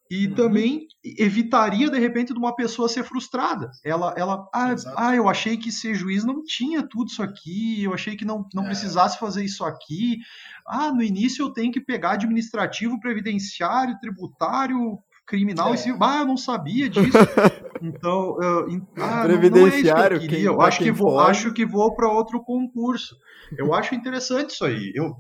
e 0.09 0.27
uhum. 0.27 0.33
também 0.33 0.87
evitaria 1.03 1.89
de 1.89 1.99
repente 1.99 2.33
de 2.33 2.39
uma 2.39 2.55
pessoa 2.55 2.89
ser 2.89 3.03
frustrada. 3.03 3.69
Ela, 3.83 4.13
ela, 4.17 4.49
ah, 4.53 4.75
ah, 4.95 5.15
eu 5.15 5.29
achei 5.29 5.55
que 5.55 5.71
ser 5.71 5.93
juiz 5.93 6.23
não 6.23 6.43
tinha 6.43 6.81
tudo 6.81 7.09
isso 7.09 7.21
aqui, 7.21 7.83
eu 7.83 7.93
achei 7.93 8.15
que 8.15 8.25
não, 8.25 8.47
não 8.53 8.63
é. 8.63 8.67
precisasse 8.67 9.19
fazer 9.19 9.43
isso 9.43 9.63
aqui. 9.63 10.17
Ah, 10.65 10.91
no 10.91 11.03
início 11.03 11.43
eu 11.45 11.53
tenho 11.53 11.71
que 11.71 11.79
pegar 11.79 12.13
administrativo, 12.13 12.99
previdenciário, 12.99 13.99
tributário, 13.99 14.97
criminal 15.29 15.71
é. 15.71 15.75
e 15.75 15.77
civil. 15.77 15.97
Ah, 16.01 16.21
eu 16.21 16.25
não 16.25 16.35
sabia 16.35 16.89
disso. 16.89 17.17
então, 17.81 18.35
eu, 18.41 18.87
ah, 18.97 19.23
Previdenciário, 19.23 20.17
não, 20.17 20.25
não 20.25 20.33
é 20.33 20.35
que 20.35 20.43
eu, 20.43 20.53
eu 20.53 20.61
acho 20.61 20.79
que 20.79 20.91
vou, 20.91 21.19
acho 21.19 21.53
que 21.53 21.65
vou 21.65 21.93
para 21.95 22.11
outro 22.11 22.43
concurso. 22.43 23.15
Eu 23.55 23.73
acho 23.73 23.93
interessante 23.93 24.49
isso 24.49 24.65
aí. 24.65 24.91
Eu 24.95 25.15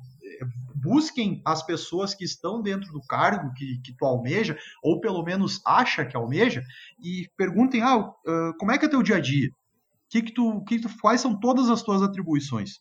busquem 0.75 1.41
as 1.45 1.63
pessoas 1.63 2.15
que 2.15 2.23
estão 2.23 2.61
dentro 2.61 2.91
do 2.91 3.01
cargo 3.01 3.53
que, 3.53 3.79
que 3.83 3.93
tu 3.93 4.05
almeja, 4.05 4.57
ou 4.81 4.99
pelo 4.99 5.23
menos 5.23 5.61
acha 5.65 6.05
que 6.05 6.15
almeja, 6.15 6.63
e 7.03 7.29
perguntem, 7.37 7.81
ah, 7.81 7.97
uh, 7.97 8.57
como 8.57 8.71
é 8.71 8.77
que 8.77 8.85
é 8.85 8.89
teu 8.89 9.03
dia 9.03 9.17
a 9.17 9.21
dia? 9.21 9.49
Que 10.09 10.21
que 10.23 10.33
tu, 10.33 10.63
que 10.63 10.79
tu, 10.79 10.89
quais 11.01 11.21
são 11.21 11.39
todas 11.39 11.69
as 11.69 11.83
tuas 11.83 12.01
atribuições? 12.01 12.79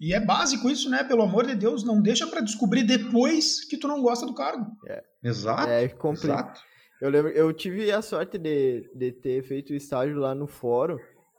E 0.00 0.14
é 0.14 0.20
básico 0.20 0.70
isso, 0.70 0.88
né? 0.88 1.02
Pelo 1.02 1.22
amor 1.22 1.46
de 1.46 1.54
Deus, 1.54 1.84
não 1.84 2.00
deixa 2.00 2.26
para 2.26 2.40
descobrir 2.40 2.84
depois 2.84 3.64
que 3.64 3.76
tu 3.76 3.88
não 3.88 4.00
gosta 4.00 4.24
do 4.24 4.34
cargo. 4.34 4.66
É. 4.86 5.02
Exato. 5.22 5.68
É 5.68 5.84
Exato. 5.84 6.60
Eu 7.00 7.10
lembro, 7.10 7.30
eu 7.30 7.52
tive 7.52 7.90
a 7.92 8.02
sorte 8.02 8.38
de, 8.38 8.90
de 8.94 9.12
ter 9.12 9.42
feito 9.44 9.72
estágio 9.72 10.18
lá 10.18 10.34
no 10.34 10.46
fórum, 10.46 10.98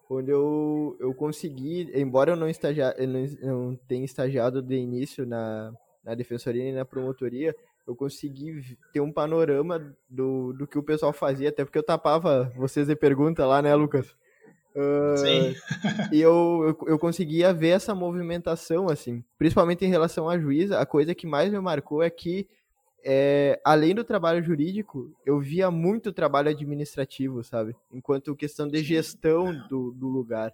onde 0.10 0.32
eu, 0.32 0.98
eu 1.00 1.14
consegui, 1.14 1.90
embora 1.94 2.32
eu 2.32 2.36
não, 2.36 2.50
estagia, 2.50 2.96
eu 2.98 3.08
não, 3.08 3.26
não 3.42 3.76
tenha 3.76 4.06
estagiado 4.06 4.62
de 4.62 4.76
início 4.76 5.26
na, 5.26 5.74
na 6.04 6.16
defensoria 6.16 6.70
e 6.70 6.72
na 6.72 6.86
promotoria, 6.86 7.54
eu 7.86 7.96
consegui 7.96 8.78
ter 8.94 9.02
um 9.02 9.12
panorama 9.12 9.94
do, 10.10 10.54
do 10.54 10.68
que 10.68 10.78
o 10.78 10.84
pessoal 10.84 11.12
fazia, 11.12 11.50
até 11.50 11.66
porque 11.66 11.78
eu 11.78 11.84
tapava 11.84 12.52
vocês 12.56 12.88
de 12.88 12.96
pergunta 12.96 13.46
lá, 13.46 13.62
né, 13.62 13.74
Lucas? 13.76 14.16
Uh, 14.76 15.18
Sim. 15.18 15.56
e 16.12 16.22
eu, 16.22 16.78
eu, 16.80 16.88
eu, 16.90 17.00
conseguia 17.00 17.52
ver 17.52 17.70
essa 17.70 17.96
movimentação, 17.96 18.88
assim, 18.88 19.24
principalmente 19.38 19.84
em 19.84 19.90
relação 19.90 20.30
à 20.30 20.38
juíza. 20.38 20.80
A 20.80 20.86
coisa 20.86 21.16
que 21.16 21.26
mais 21.26 21.52
me 21.52 21.60
marcou 21.60 22.04
é 22.04 22.10
que, 22.10 22.48
é, 23.04 23.60
além 23.66 23.96
do 23.96 24.04
trabalho 24.04 24.44
jurídico, 24.44 25.12
eu 25.26 25.40
via 25.40 25.72
muito 25.72 26.14
trabalho 26.14 26.50
administrativo, 26.50 27.44
sabe? 27.44 27.76
Enquanto 27.92 28.36
questão 28.36 28.68
de 28.68 28.84
gestão 28.84 29.54
do, 29.68 29.92
do 29.92 30.08
lugar. 30.08 30.54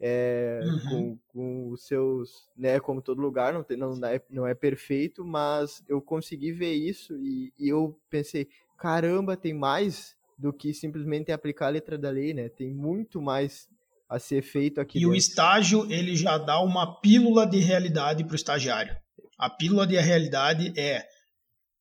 É, 0.00 0.60
uhum. 0.62 0.88
com, 0.88 1.18
com 1.32 1.70
os 1.70 1.84
seus, 1.84 2.48
né, 2.56 2.78
como 2.78 3.02
todo 3.02 3.20
lugar, 3.20 3.52
não, 3.52 3.64
tem, 3.64 3.76
não, 3.76 3.98
é, 4.06 4.22
não 4.30 4.46
é 4.46 4.54
perfeito, 4.54 5.24
mas 5.24 5.82
eu 5.88 6.00
consegui 6.00 6.52
ver 6.52 6.72
isso 6.72 7.16
e, 7.16 7.52
e 7.58 7.68
eu 7.68 7.98
pensei, 8.08 8.46
caramba, 8.76 9.36
tem 9.36 9.52
mais 9.52 10.16
do 10.38 10.52
que 10.52 10.72
simplesmente 10.72 11.32
aplicar 11.32 11.66
a 11.66 11.70
letra 11.70 11.98
da 11.98 12.10
lei, 12.10 12.32
né? 12.32 12.48
Tem 12.48 12.72
muito 12.72 13.20
mais 13.20 13.66
a 14.08 14.18
ser 14.18 14.42
feito 14.42 14.80
aqui. 14.80 14.98
E 14.98 15.00
dentro. 15.00 15.12
o 15.12 15.16
estágio, 15.16 15.90
ele 15.90 16.16
já 16.16 16.38
dá 16.38 16.60
uma 16.60 17.00
pílula 17.00 17.46
de 17.46 17.58
realidade 17.58 18.24
para 18.24 18.32
o 18.32 18.36
estagiário. 18.36 18.96
A 19.36 19.50
pílula 19.50 19.86
de 19.86 19.98
realidade 19.98 20.72
é: 20.78 21.04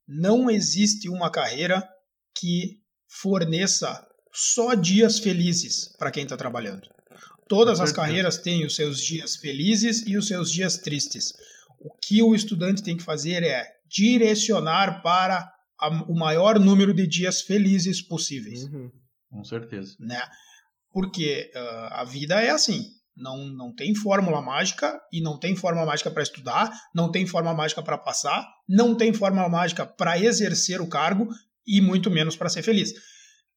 não 0.08 0.50
existe 0.50 1.08
uma 1.08 1.30
carreira 1.30 1.88
que 2.36 2.82
forneça 3.08 4.06
só 4.34 4.74
dias 4.74 5.20
felizes 5.20 5.96
para 5.98 6.12
quem 6.12 6.24
está 6.24 6.36
trabalhando. 6.36 6.88
Todas 7.48 7.80
as 7.80 7.94
carreiras 7.94 8.38
têm 8.38 8.66
os 8.66 8.76
seus 8.76 9.00
dias 9.00 9.38
felizes 9.38 10.06
e 10.06 10.18
os 10.18 10.28
seus 10.28 10.52
dias 10.52 10.78
tristes. 10.78 11.32
O 11.80 11.90
que 11.90 12.22
o 12.22 12.36
estudante 12.36 12.84
tem 12.84 12.98
que 12.98 13.04
fazer 13.04 13.42
é 13.44 13.66
direcionar 13.88 15.02
para 15.02 15.50
a, 15.80 15.90
o 16.04 16.16
maior 16.16 16.60
número 16.60 16.94
de 16.94 17.08
dias 17.08 17.42
felizes 17.42 18.02
possíveis. 18.02 18.64
Uhum. 18.64 18.92
Com 19.30 19.44
certeza. 19.44 19.96
Né? 20.00 20.22
Porque 20.92 21.52
uh, 21.56 21.94
a 21.94 22.04
vida 22.04 22.42
é 22.42 22.50
assim. 22.50 22.86
Não, 23.16 23.48
não 23.48 23.74
tem 23.74 23.96
fórmula 23.96 24.42
mágica 24.42 25.00
e 25.12 25.22
não 25.22 25.40
tem 25.40 25.56
fórmula 25.56 25.88
mágica 25.88 26.12
para 26.12 26.22
estudar, 26.22 26.72
não 26.94 27.12
tem 27.12 27.26
fórmula 27.26 27.56
mágica 27.56 27.82
para 27.82 27.98
passar, 27.98 28.48
não 28.70 28.96
tem 28.96 29.12
fórmula 29.12 29.50
mágica 29.50 29.88
para 29.88 30.20
exercer 30.20 30.80
o 30.80 30.88
cargo 30.88 31.28
e 31.66 31.82
muito 31.82 32.12
menos 32.12 32.36
para 32.36 32.48
ser 32.48 32.62
feliz. 32.62 32.94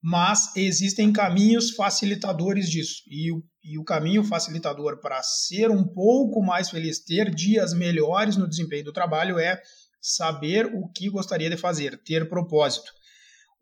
Mas 0.03 0.57
existem 0.57 1.13
caminhos 1.13 1.73
facilitadores 1.73 2.71
disso. 2.71 3.03
E 3.07 3.31
o, 3.31 3.43
e 3.63 3.79
o 3.79 3.85
caminho 3.85 4.25
facilitador 4.25 4.99
para 4.99 5.23
ser 5.23 5.71
um 5.71 5.85
pouco 5.85 6.43
mais 6.43 6.71
feliz, 6.71 7.05
ter 7.05 7.33
dias 7.35 7.75
melhores 7.75 8.39
no 8.39 8.49
desempenho 8.49 8.85
do 8.85 8.95
trabalho 8.95 9.39
é 9.39 9.61
saber 10.01 10.67
o 10.67 10.89
que 10.89 11.09
gostaria 11.11 11.51
de 11.51 11.57
fazer, 11.57 11.99
ter 12.03 12.29
propósito. 12.29 12.91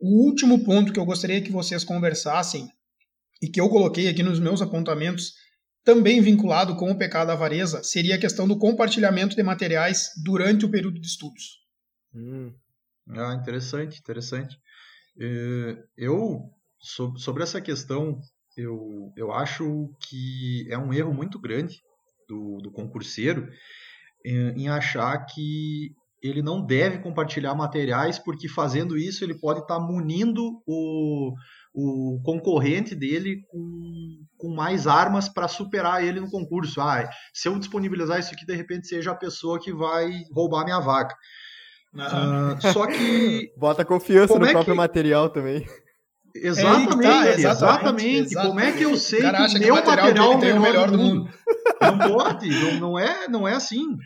O 0.00 0.26
último 0.26 0.64
ponto 0.64 0.92
que 0.92 1.00
eu 1.00 1.04
gostaria 1.04 1.42
que 1.42 1.50
vocês 1.50 1.82
conversassem 1.82 2.68
e 3.42 3.48
que 3.48 3.60
eu 3.60 3.68
coloquei 3.68 4.08
aqui 4.08 4.22
nos 4.22 4.38
meus 4.38 4.62
apontamentos, 4.62 5.34
também 5.84 6.20
vinculado 6.20 6.76
com 6.76 6.90
o 6.90 6.98
pecado 6.98 7.28
da 7.28 7.32
avareza, 7.32 7.82
seria 7.82 8.16
a 8.16 8.20
questão 8.20 8.46
do 8.46 8.58
compartilhamento 8.58 9.34
de 9.34 9.42
materiais 9.42 10.10
durante 10.24 10.64
o 10.64 10.70
período 10.70 11.00
de 11.00 11.06
estudos. 11.06 11.60
Hum. 12.14 12.52
Ah, 13.10 13.34
interessante, 13.34 13.98
interessante. 13.98 14.56
É, 15.20 15.82
eu, 15.96 16.50
sobre 16.78 17.42
essa 17.42 17.60
questão, 17.60 18.20
eu, 18.56 19.12
eu 19.16 19.32
acho 19.32 19.90
que 20.08 20.66
é 20.70 20.76
um 20.76 20.92
erro 20.92 21.14
muito 21.14 21.40
grande 21.40 21.80
do, 22.28 22.58
do 22.58 22.70
concurseiro 22.70 23.48
em 24.24 24.68
achar 24.68 25.24
que 25.24 25.94
ele 26.22 26.42
não 26.42 26.64
deve 26.64 26.98
compartilhar 26.98 27.54
materiais, 27.54 28.18
porque 28.18 28.48
fazendo 28.48 28.96
isso 28.96 29.24
ele 29.24 29.38
pode 29.38 29.60
estar 29.60 29.76
tá 29.76 29.80
munindo 29.80 30.60
o, 30.66 31.32
o 31.74 32.20
concorrente 32.24 32.94
dele 32.94 33.42
com, 33.48 34.24
com 34.36 34.54
mais 34.54 34.86
armas 34.86 35.28
para 35.28 35.48
superar 35.48 36.04
ele 36.04 36.20
no 36.20 36.30
concurso. 36.30 36.80
Ah, 36.80 37.08
se 37.32 37.48
eu 37.48 37.58
disponibilizar 37.58 38.18
isso 38.18 38.34
aqui, 38.34 38.44
de 38.44 38.54
repente 38.54 38.88
seja 38.88 39.12
a 39.12 39.16
pessoa 39.16 39.60
que 39.60 39.72
vai 39.72 40.10
roubar 40.32 40.64
minha 40.64 40.80
vaca. 40.80 41.14
Uh, 41.94 42.72
só 42.72 42.86
que. 42.86 43.52
Bota 43.56 43.84
confiança 43.84 44.38
no 44.38 44.44
é 44.44 44.50
próprio 44.50 44.74
que... 44.74 44.78
material 44.78 45.30
também. 45.30 45.66
Exatamente, 46.34 47.06
é 47.06 47.10
tá, 47.10 47.30
exatamente, 47.30 48.18
exatamente, 48.18 48.34
Como 48.34 48.60
é 48.60 48.72
que 48.72 48.82
eu 48.82 48.96
sei 48.96 49.20
que 49.20 49.26
o 49.26 49.60
meu 49.60 49.74
material, 49.74 50.34
material 50.34 50.42
é 50.42 50.54
o 50.54 50.60
melhor 50.60 50.90
do 50.90 50.98
mundo? 50.98 51.30
Não 51.80 51.98
pode, 51.98 52.48
não, 52.48 52.80
não, 52.80 52.98
é, 52.98 53.28
não 53.28 53.48
é 53.48 53.54
assim. 53.54 53.96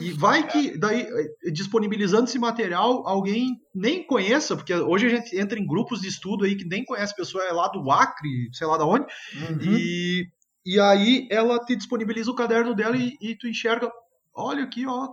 E 0.00 0.12
vai 0.12 0.46
que 0.46 0.76
daí 0.78 1.06
disponibilizando 1.52 2.24
esse 2.24 2.38
material, 2.38 3.06
alguém 3.06 3.60
nem 3.74 4.06
conheça, 4.06 4.54
porque 4.54 4.74
hoje 4.74 5.06
a 5.06 5.10
gente 5.10 5.38
entra 5.38 5.58
em 5.58 5.66
grupos 5.66 6.00
de 6.00 6.08
estudo 6.08 6.44
aí 6.44 6.56
que 6.56 6.64
nem 6.64 6.84
conhece 6.84 7.12
a 7.12 7.16
pessoa 7.16 7.44
é 7.44 7.52
lá 7.52 7.68
do 7.68 7.90
Acre, 7.90 8.48
sei 8.52 8.66
lá 8.66 8.76
da 8.76 8.86
onde, 8.86 9.06
uhum. 9.34 9.58
e, 9.62 10.26
e 10.64 10.80
aí 10.80 11.26
ela 11.30 11.58
te 11.58 11.74
disponibiliza 11.74 12.30
o 12.30 12.36
caderno 12.36 12.74
dela 12.74 12.96
e, 12.96 13.16
e 13.20 13.36
tu 13.36 13.48
enxerga, 13.48 13.90
olha 14.34 14.64
aqui, 14.64 14.86
ó, 14.86 15.08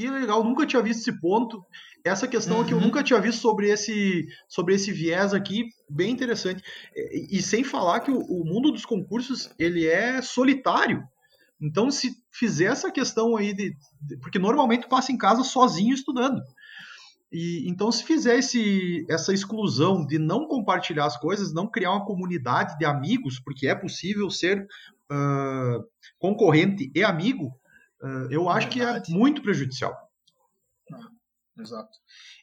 que 0.00 0.10
legal, 0.10 0.42
nunca 0.42 0.66
tinha 0.66 0.82
visto 0.82 1.00
esse 1.00 1.20
ponto. 1.20 1.62
Essa 2.02 2.26
questão 2.26 2.58
uhum. 2.58 2.64
que 2.64 2.72
eu 2.72 2.78
uhum. 2.78 2.84
nunca 2.84 3.02
tinha 3.02 3.20
visto 3.20 3.40
sobre 3.40 3.68
esse, 3.68 4.26
sobre 4.48 4.74
esse 4.74 4.90
viés 4.90 5.34
aqui, 5.34 5.66
bem 5.88 6.10
interessante. 6.10 6.62
E, 6.96 7.38
e 7.38 7.42
sem 7.42 7.62
falar 7.62 8.00
que 8.00 8.10
o, 8.10 8.18
o, 8.18 8.44
mundo 8.44 8.72
dos 8.72 8.86
concursos 8.86 9.50
ele 9.58 9.86
é 9.86 10.22
solitário. 10.22 11.02
Então, 11.60 11.90
se 11.90 12.12
fizer 12.32 12.66
essa 12.66 12.90
questão 12.90 13.36
aí 13.36 13.52
de, 13.52 13.76
de 14.00 14.16
porque 14.16 14.38
normalmente 14.38 14.88
passa 14.88 15.12
em 15.12 15.18
casa 15.18 15.44
sozinho 15.44 15.94
estudando. 15.94 16.40
E 17.30 17.68
então, 17.68 17.92
se 17.92 18.02
fizer 18.02 18.38
esse, 18.38 19.04
essa 19.10 19.34
exclusão 19.34 20.06
de 20.06 20.18
não 20.18 20.48
compartilhar 20.48 21.04
as 21.04 21.18
coisas, 21.18 21.52
não 21.52 21.70
criar 21.70 21.92
uma 21.92 22.06
comunidade 22.06 22.78
de 22.78 22.86
amigos, 22.86 23.38
porque 23.38 23.68
é 23.68 23.74
possível 23.74 24.30
ser 24.30 24.66
uh, 25.12 25.84
concorrente 26.18 26.90
e 26.94 27.04
amigo, 27.04 27.59
eu 28.30 28.48
acho 28.48 28.68
que 28.68 28.80
é 28.80 29.02
muito 29.08 29.42
prejudicial. 29.42 29.96
Exato. 31.58 31.90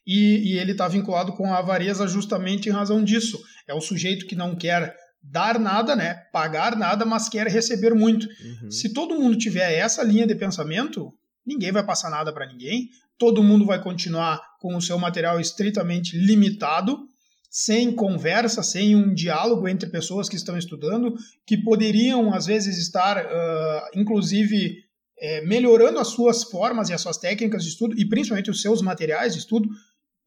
E, 0.05 0.53
e 0.53 0.59
ele 0.59 0.71
está 0.71 0.87
vinculado 0.87 1.33
com 1.33 1.51
a 1.51 1.57
avareza 1.57 2.07
justamente 2.07 2.69
em 2.69 2.71
razão 2.71 3.03
disso. 3.03 3.41
É 3.67 3.73
o 3.73 3.81
sujeito 3.81 4.25
que 4.25 4.35
não 4.35 4.55
quer 4.55 4.95
dar 5.21 5.59
nada, 5.59 5.95
né? 5.95 6.15
Pagar 6.31 6.75
nada, 6.75 7.05
mas 7.05 7.27
quer 7.27 7.47
receber 7.47 7.93
muito. 7.93 8.27
Uhum. 8.27 8.71
Se 8.71 8.93
todo 8.93 9.19
mundo 9.19 9.37
tiver 9.37 9.73
essa 9.73 10.03
linha 10.03 10.25
de 10.25 10.35
pensamento, 10.35 11.13
ninguém 11.45 11.71
vai 11.71 11.85
passar 11.85 12.09
nada 12.09 12.31
para 12.31 12.47
ninguém. 12.47 12.89
Todo 13.17 13.43
mundo 13.43 13.65
vai 13.65 13.81
continuar 13.81 14.41
com 14.59 14.75
o 14.75 14.81
seu 14.81 14.97
material 14.97 15.39
estritamente 15.39 16.15
limitado, 16.17 17.07
sem 17.49 17.91
conversa, 17.93 18.61
sem 18.61 18.95
um 18.95 19.13
diálogo 19.13 19.67
entre 19.67 19.89
pessoas 19.89 20.29
que 20.29 20.35
estão 20.35 20.57
estudando, 20.57 21.15
que 21.45 21.57
poderiam 21.57 22.33
às 22.33 22.45
vezes 22.45 22.77
estar, 22.77 23.25
uh, 23.25 23.99
inclusive 23.99 24.86
é, 25.19 25.41
melhorando 25.41 25.99
as 25.99 26.09
suas 26.09 26.43
formas 26.43 26.89
e 26.89 26.93
as 26.93 27.01
suas 27.01 27.17
técnicas 27.17 27.63
de 27.63 27.69
estudo, 27.69 27.95
e 27.97 28.07
principalmente 28.07 28.51
os 28.51 28.61
seus 28.61 28.81
materiais 28.81 29.33
de 29.33 29.39
estudo, 29.39 29.69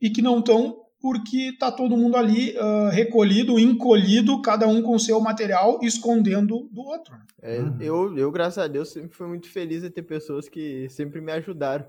e 0.01 0.11
que 0.11 0.23
não 0.23 0.39
estão 0.39 0.77
porque 1.01 1.49
está 1.49 1.73
todo 1.73 1.97
mundo 1.97 2.17
ali 2.17 2.55
uh, 2.59 2.91
recolhido, 2.91 3.59
encolhido, 3.59 4.43
cada 4.43 4.69
um 4.69 4.83
com 4.83 4.99
seu 4.99 5.19
material, 5.19 5.81
escondendo 5.83 6.69
do 6.71 6.83
outro. 6.83 7.17
É, 7.41 7.59
eu, 7.81 8.17
eu, 8.19 8.31
graças 8.31 8.59
a 8.59 8.69
Deus, 8.69 8.91
sempre 8.91 9.17
fui 9.17 9.27
muito 9.27 9.49
feliz 9.49 9.81
de 9.81 9.89
ter 9.89 10.03
pessoas 10.03 10.49
que 10.49 10.89
sempre 10.91 11.21
me 11.21 11.33
ajudaram. 11.33 11.87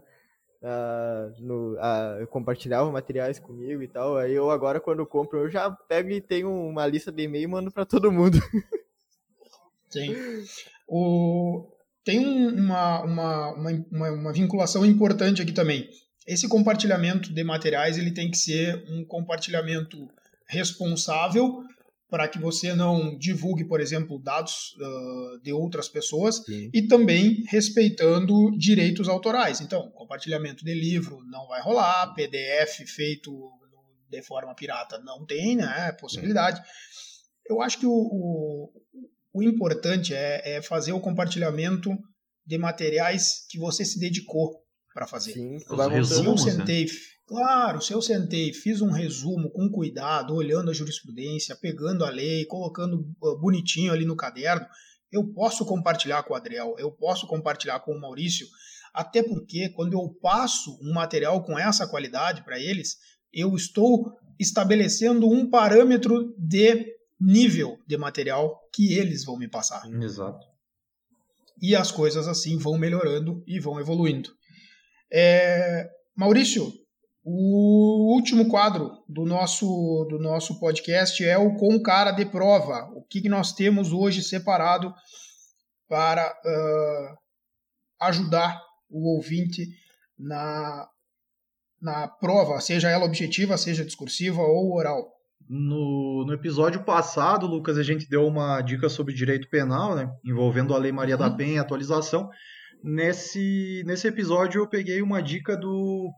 Uh, 0.63 1.41
no, 1.41 1.75
a 1.79 2.27
compartilhar 2.29 2.83
os 2.83 2.93
materiais 2.93 3.39
comigo 3.39 3.81
e 3.81 3.87
tal. 3.87 4.15
Aí 4.15 4.31
eu 4.31 4.51
agora, 4.51 4.79
quando 4.79 5.03
compro, 5.07 5.39
eu 5.39 5.49
já 5.49 5.71
pego 5.71 6.11
e 6.11 6.21
tenho 6.21 6.51
uma 6.51 6.85
lista 6.85 7.11
de 7.11 7.23
e-mail 7.23 7.45
e 7.45 7.47
mando 7.47 7.71
para 7.71 7.83
todo 7.83 8.11
mundo. 8.11 8.37
Sim. 9.89 10.15
O, 10.87 11.65
tem 12.03 12.47
uma, 12.47 13.01
uma, 13.03 13.53
uma, 13.53 14.11
uma, 14.11 14.33
vinculação 14.33 14.85
importante 14.85 15.41
aqui 15.41 15.51
também. 15.51 15.87
Esse 16.27 16.47
compartilhamento 16.47 17.33
de 17.33 17.43
materiais 17.43 17.97
ele 17.97 18.11
tem 18.11 18.29
que 18.29 18.37
ser 18.37 18.83
um 18.89 19.05
compartilhamento 19.05 20.07
responsável 20.47 21.63
para 22.09 22.27
que 22.27 22.37
você 22.37 22.73
não 22.73 23.17
divulgue, 23.17 23.63
por 23.63 23.79
exemplo, 23.79 24.19
dados 24.19 24.75
uh, 24.75 25.41
de 25.41 25.53
outras 25.53 25.87
pessoas 25.87 26.43
Sim. 26.43 26.69
e 26.73 26.81
também 26.81 27.43
respeitando 27.47 28.51
direitos 28.57 29.07
autorais. 29.07 29.61
Então, 29.61 29.89
compartilhamento 29.91 30.65
de 30.65 30.73
livro 30.73 31.23
não 31.31 31.47
vai 31.47 31.61
rolar, 31.61 32.13
PDF 32.13 32.85
feito 32.85 33.31
de 34.09 34.21
forma 34.21 34.53
pirata 34.53 34.99
não 34.99 35.25
tem, 35.25 35.55
né? 35.55 35.93
Possibilidade. 35.93 36.61
Eu 37.49 37.61
acho 37.61 37.79
que 37.79 37.85
o, 37.85 37.91
o, 37.91 38.69
o 39.33 39.41
importante 39.41 40.13
é, 40.13 40.57
é, 40.57 40.61
fazer 40.61 40.93
o 40.93 40.99
compartilhamento 40.99 41.91
de 42.45 42.57
materiais 42.57 43.45
que 43.49 43.57
você 43.57 43.85
se 43.85 43.99
dedicou 43.99 44.61
para 44.93 45.07
fazer. 45.07 45.33
Sim, 45.33 45.57
se 45.59 46.25
eu 46.25 46.37
sentei, 46.37 46.85
né? 46.85 46.91
claro, 47.25 47.81
se 47.81 47.93
eu 47.93 48.01
sentei, 48.01 48.53
fiz 48.53 48.81
um 48.81 48.91
resumo 48.91 49.49
com 49.51 49.69
cuidado, 49.69 50.35
olhando 50.35 50.69
a 50.69 50.73
jurisprudência, 50.73 51.55
pegando 51.55 52.03
a 52.03 52.09
lei, 52.09 52.45
colocando 52.45 53.05
ah, 53.23 53.35
bonitinho 53.39 53.93
ali 53.93 54.03
no 54.03 54.17
caderno, 54.17 54.65
eu 55.11 55.31
posso 55.33 55.65
compartilhar 55.65 56.23
com 56.23 56.33
o 56.33 56.37
Adriel, 56.37 56.75
eu 56.77 56.91
posso 56.91 57.27
compartilhar 57.27 57.79
com 57.81 57.93
o 57.93 57.99
Maurício, 57.99 58.47
até 58.93 59.23
porque 59.23 59.69
quando 59.69 59.93
eu 59.93 60.09
passo 60.21 60.77
um 60.81 60.93
material 60.93 61.43
com 61.43 61.57
essa 61.57 61.87
qualidade 61.87 62.43
para 62.43 62.59
eles, 62.59 62.97
eu 63.33 63.55
estou 63.55 64.11
estabelecendo 64.39 65.29
um 65.29 65.49
parâmetro 65.49 66.33
de 66.37 66.85
nível 67.21 67.77
de 67.86 67.97
material 67.97 68.60
que 68.73 68.93
eles 68.93 69.23
vão 69.23 69.38
me 69.38 69.47
passar. 69.47 69.88
Exato. 70.01 70.47
E 71.62 71.75
as 71.75 71.91
coisas 71.91 72.27
assim 72.27 72.57
vão 72.57 72.77
melhorando 72.77 73.43
e 73.45 73.60
vão 73.60 73.79
evoluindo. 73.79 74.31
É, 75.13 75.88
Maurício, 76.15 76.73
o 77.23 78.15
último 78.15 78.49
quadro 78.49 78.97
do 79.07 79.25
nosso, 79.25 80.07
do 80.10 80.17
nosso 80.17 80.60
podcast 80.60 81.23
é 81.23 81.38
o 81.38 81.55
Com 81.55 81.79
Cara 81.79 82.12
de 82.12 82.25
Prova. 82.25 82.89
O 82.95 83.03
que, 83.03 83.21
que 83.21 83.29
nós 83.29 83.53
temos 83.53 83.93
hoje 83.93 84.23
separado 84.23 84.91
para 85.88 86.31
uh, 86.31 87.17
ajudar 88.07 88.60
o 88.89 89.15
ouvinte 89.15 89.67
na, 90.17 90.88
na 91.81 92.07
prova, 92.07 92.59
seja 92.59 92.89
ela 92.89 93.05
objetiva, 93.05 93.57
seja 93.57 93.86
discursiva 93.86 94.41
ou 94.41 94.74
oral. 94.74 95.11
No, 95.54 96.24
no 96.26 96.32
episódio 96.32 96.82
passado, 96.82 97.45
Lucas, 97.45 97.78
a 97.78 97.84
gente 97.84 98.08
deu 98.08 98.26
uma 98.26 98.62
dica 98.62 98.88
sobre 98.88 99.14
direito 99.14 99.49
penal, 99.49 99.93
né, 99.93 100.10
envolvendo 100.24 100.74
a 100.74 100.78
Lei 100.78 100.93
Maria 100.93 101.16
uhum. 101.16 101.22
da 101.22 101.30
Penha 101.30 101.56
e 101.56 101.60
atualização. 101.60 102.30
Nesse, 102.82 103.84
nesse 103.86 104.08
episódio, 104.08 104.62
eu 104.62 104.70
peguei 104.70 105.02
uma 105.02 105.22
dica 105.22 105.58
do 105.58 106.10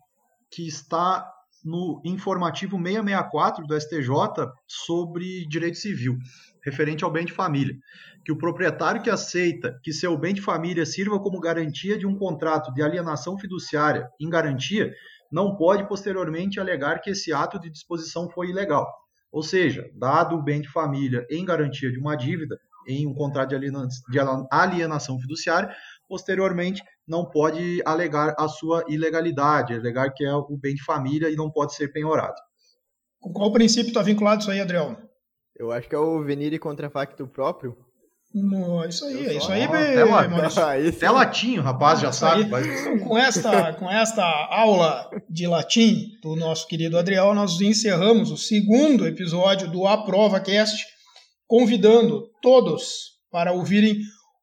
que 0.52 0.68
está 0.68 1.28
no 1.66 2.00
informativo 2.06 2.78
664 2.78 3.66
do 3.66 3.82
STJ 3.82 4.52
sobre 4.68 5.48
direito 5.48 5.80
civil, 5.80 6.16
referente 6.64 7.04
ao 7.04 7.12
bem 7.12 7.26
de 7.26 7.34
família, 7.34 7.74
que 8.24 8.32
o 8.32 8.38
proprietário 8.38 9.02
que 9.02 9.10
aceita 9.10 9.80
que 9.82 9.92
seu 9.92 10.16
bem 10.16 10.36
de 10.36 10.42
família 10.42 10.86
sirva 10.86 11.20
como 11.20 11.40
garantia 11.40 11.98
de 11.98 12.06
um 12.06 12.16
contrato 12.16 12.72
de 12.72 12.84
alienação 12.84 13.36
fiduciária 13.40 14.08
em 14.22 14.30
garantia 14.30 14.94
não 15.32 15.56
pode 15.56 15.88
posteriormente 15.88 16.60
alegar 16.60 17.00
que 17.02 17.10
esse 17.10 17.34
ato 17.34 17.60
de 17.60 17.72
disposição 17.72 18.30
foi 18.30 18.50
ilegal. 18.52 18.88
Ou 19.34 19.42
seja, 19.42 19.90
dado 19.96 20.36
o 20.36 20.44
bem 20.44 20.62
de 20.62 20.70
família 20.70 21.26
em 21.28 21.44
garantia 21.44 21.92
de 21.92 21.98
uma 21.98 22.16
dívida, 22.16 22.56
em 22.88 23.08
um 23.08 23.16
contrato 23.16 23.50
de 23.50 24.20
alienação 24.52 25.20
fiduciária, 25.20 25.76
posteriormente 26.08 26.84
não 27.08 27.26
pode 27.26 27.82
alegar 27.84 28.36
a 28.38 28.48
sua 28.48 28.84
ilegalidade, 28.88 29.74
alegar 29.74 30.14
que 30.14 30.24
é 30.24 30.32
o 30.32 30.56
bem 30.56 30.76
de 30.76 30.84
família 30.84 31.32
e 31.32 31.36
não 31.36 31.50
pode 31.50 31.74
ser 31.74 31.92
penhorado. 31.92 32.40
Com 33.20 33.34
qual 33.34 33.52
princípio 33.52 33.88
está 33.88 34.04
vinculado 34.04 34.42
isso 34.42 34.52
aí, 34.52 34.62
Adriel? 34.62 34.98
Eu 35.56 35.72
acho 35.72 35.90
que 35.90 35.96
é 35.96 36.00
o 36.00 36.22
venire 36.24 36.60
contra 36.60 36.90
facto 36.90 37.26
próprio. 37.26 37.76
No, 38.34 38.84
isso 38.86 39.06
aí, 39.06 39.28
é 39.28 39.34
isso 39.36 39.52
aí, 39.52 39.64
até, 39.64 40.02
até 40.88 41.10
latim, 41.12 41.60
rapaz, 41.60 42.00
já 42.00 42.12
sabe. 42.12 42.50
Aí, 42.52 43.00
com, 43.00 43.16
esta, 43.16 43.74
com 43.74 43.88
esta 43.88 44.24
aula 44.24 45.08
de 45.30 45.46
latim 45.46 46.08
do 46.20 46.36
nosso 46.36 46.68
querido 46.68 46.98
Adriel, 46.98 47.36
nós 47.36 47.62
encerramos 47.62 48.32
o 48.32 48.38
segundo 48.38 49.06
episódio 49.06 49.70
do 49.70 49.86
Aprova 49.86 50.40
Cast, 50.40 50.84
convidando 51.46 52.28
todos 52.42 53.12
para 53.32 53.52
ouvirem 53.52 54.00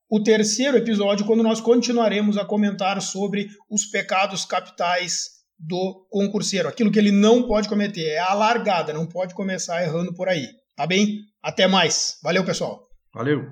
o 0.09 0.23
terceiro 0.23 0.77
episódio, 0.77 1.27
quando 1.27 1.43
nós 1.43 1.61
continuaremos 1.61 2.39
a 2.39 2.45
comentar 2.45 3.01
sobre 3.03 3.49
os 3.69 3.87
pecados 3.87 4.45
capitais 4.45 5.41
do 5.59 6.07
concurseiro. 6.11 6.69
Aquilo 6.69 6.93
que 6.93 6.99
ele 6.99 7.13
não 7.13 7.43
pode 7.43 7.69
cometer 7.69 8.07
é 8.07 8.19
a 8.19 8.35
largada, 8.35 8.93
não 8.93 9.07
pode 9.07 9.35
começar 9.35 9.83
errando 9.83 10.15
por 10.15 10.29
aí. 10.29 10.47
Tá 10.77 10.87
bem? 10.87 11.19
Até 11.43 11.67
mais. 11.67 12.19
Valeu, 12.23 12.45
pessoal. 12.45 12.90
Valeu! 13.13 13.43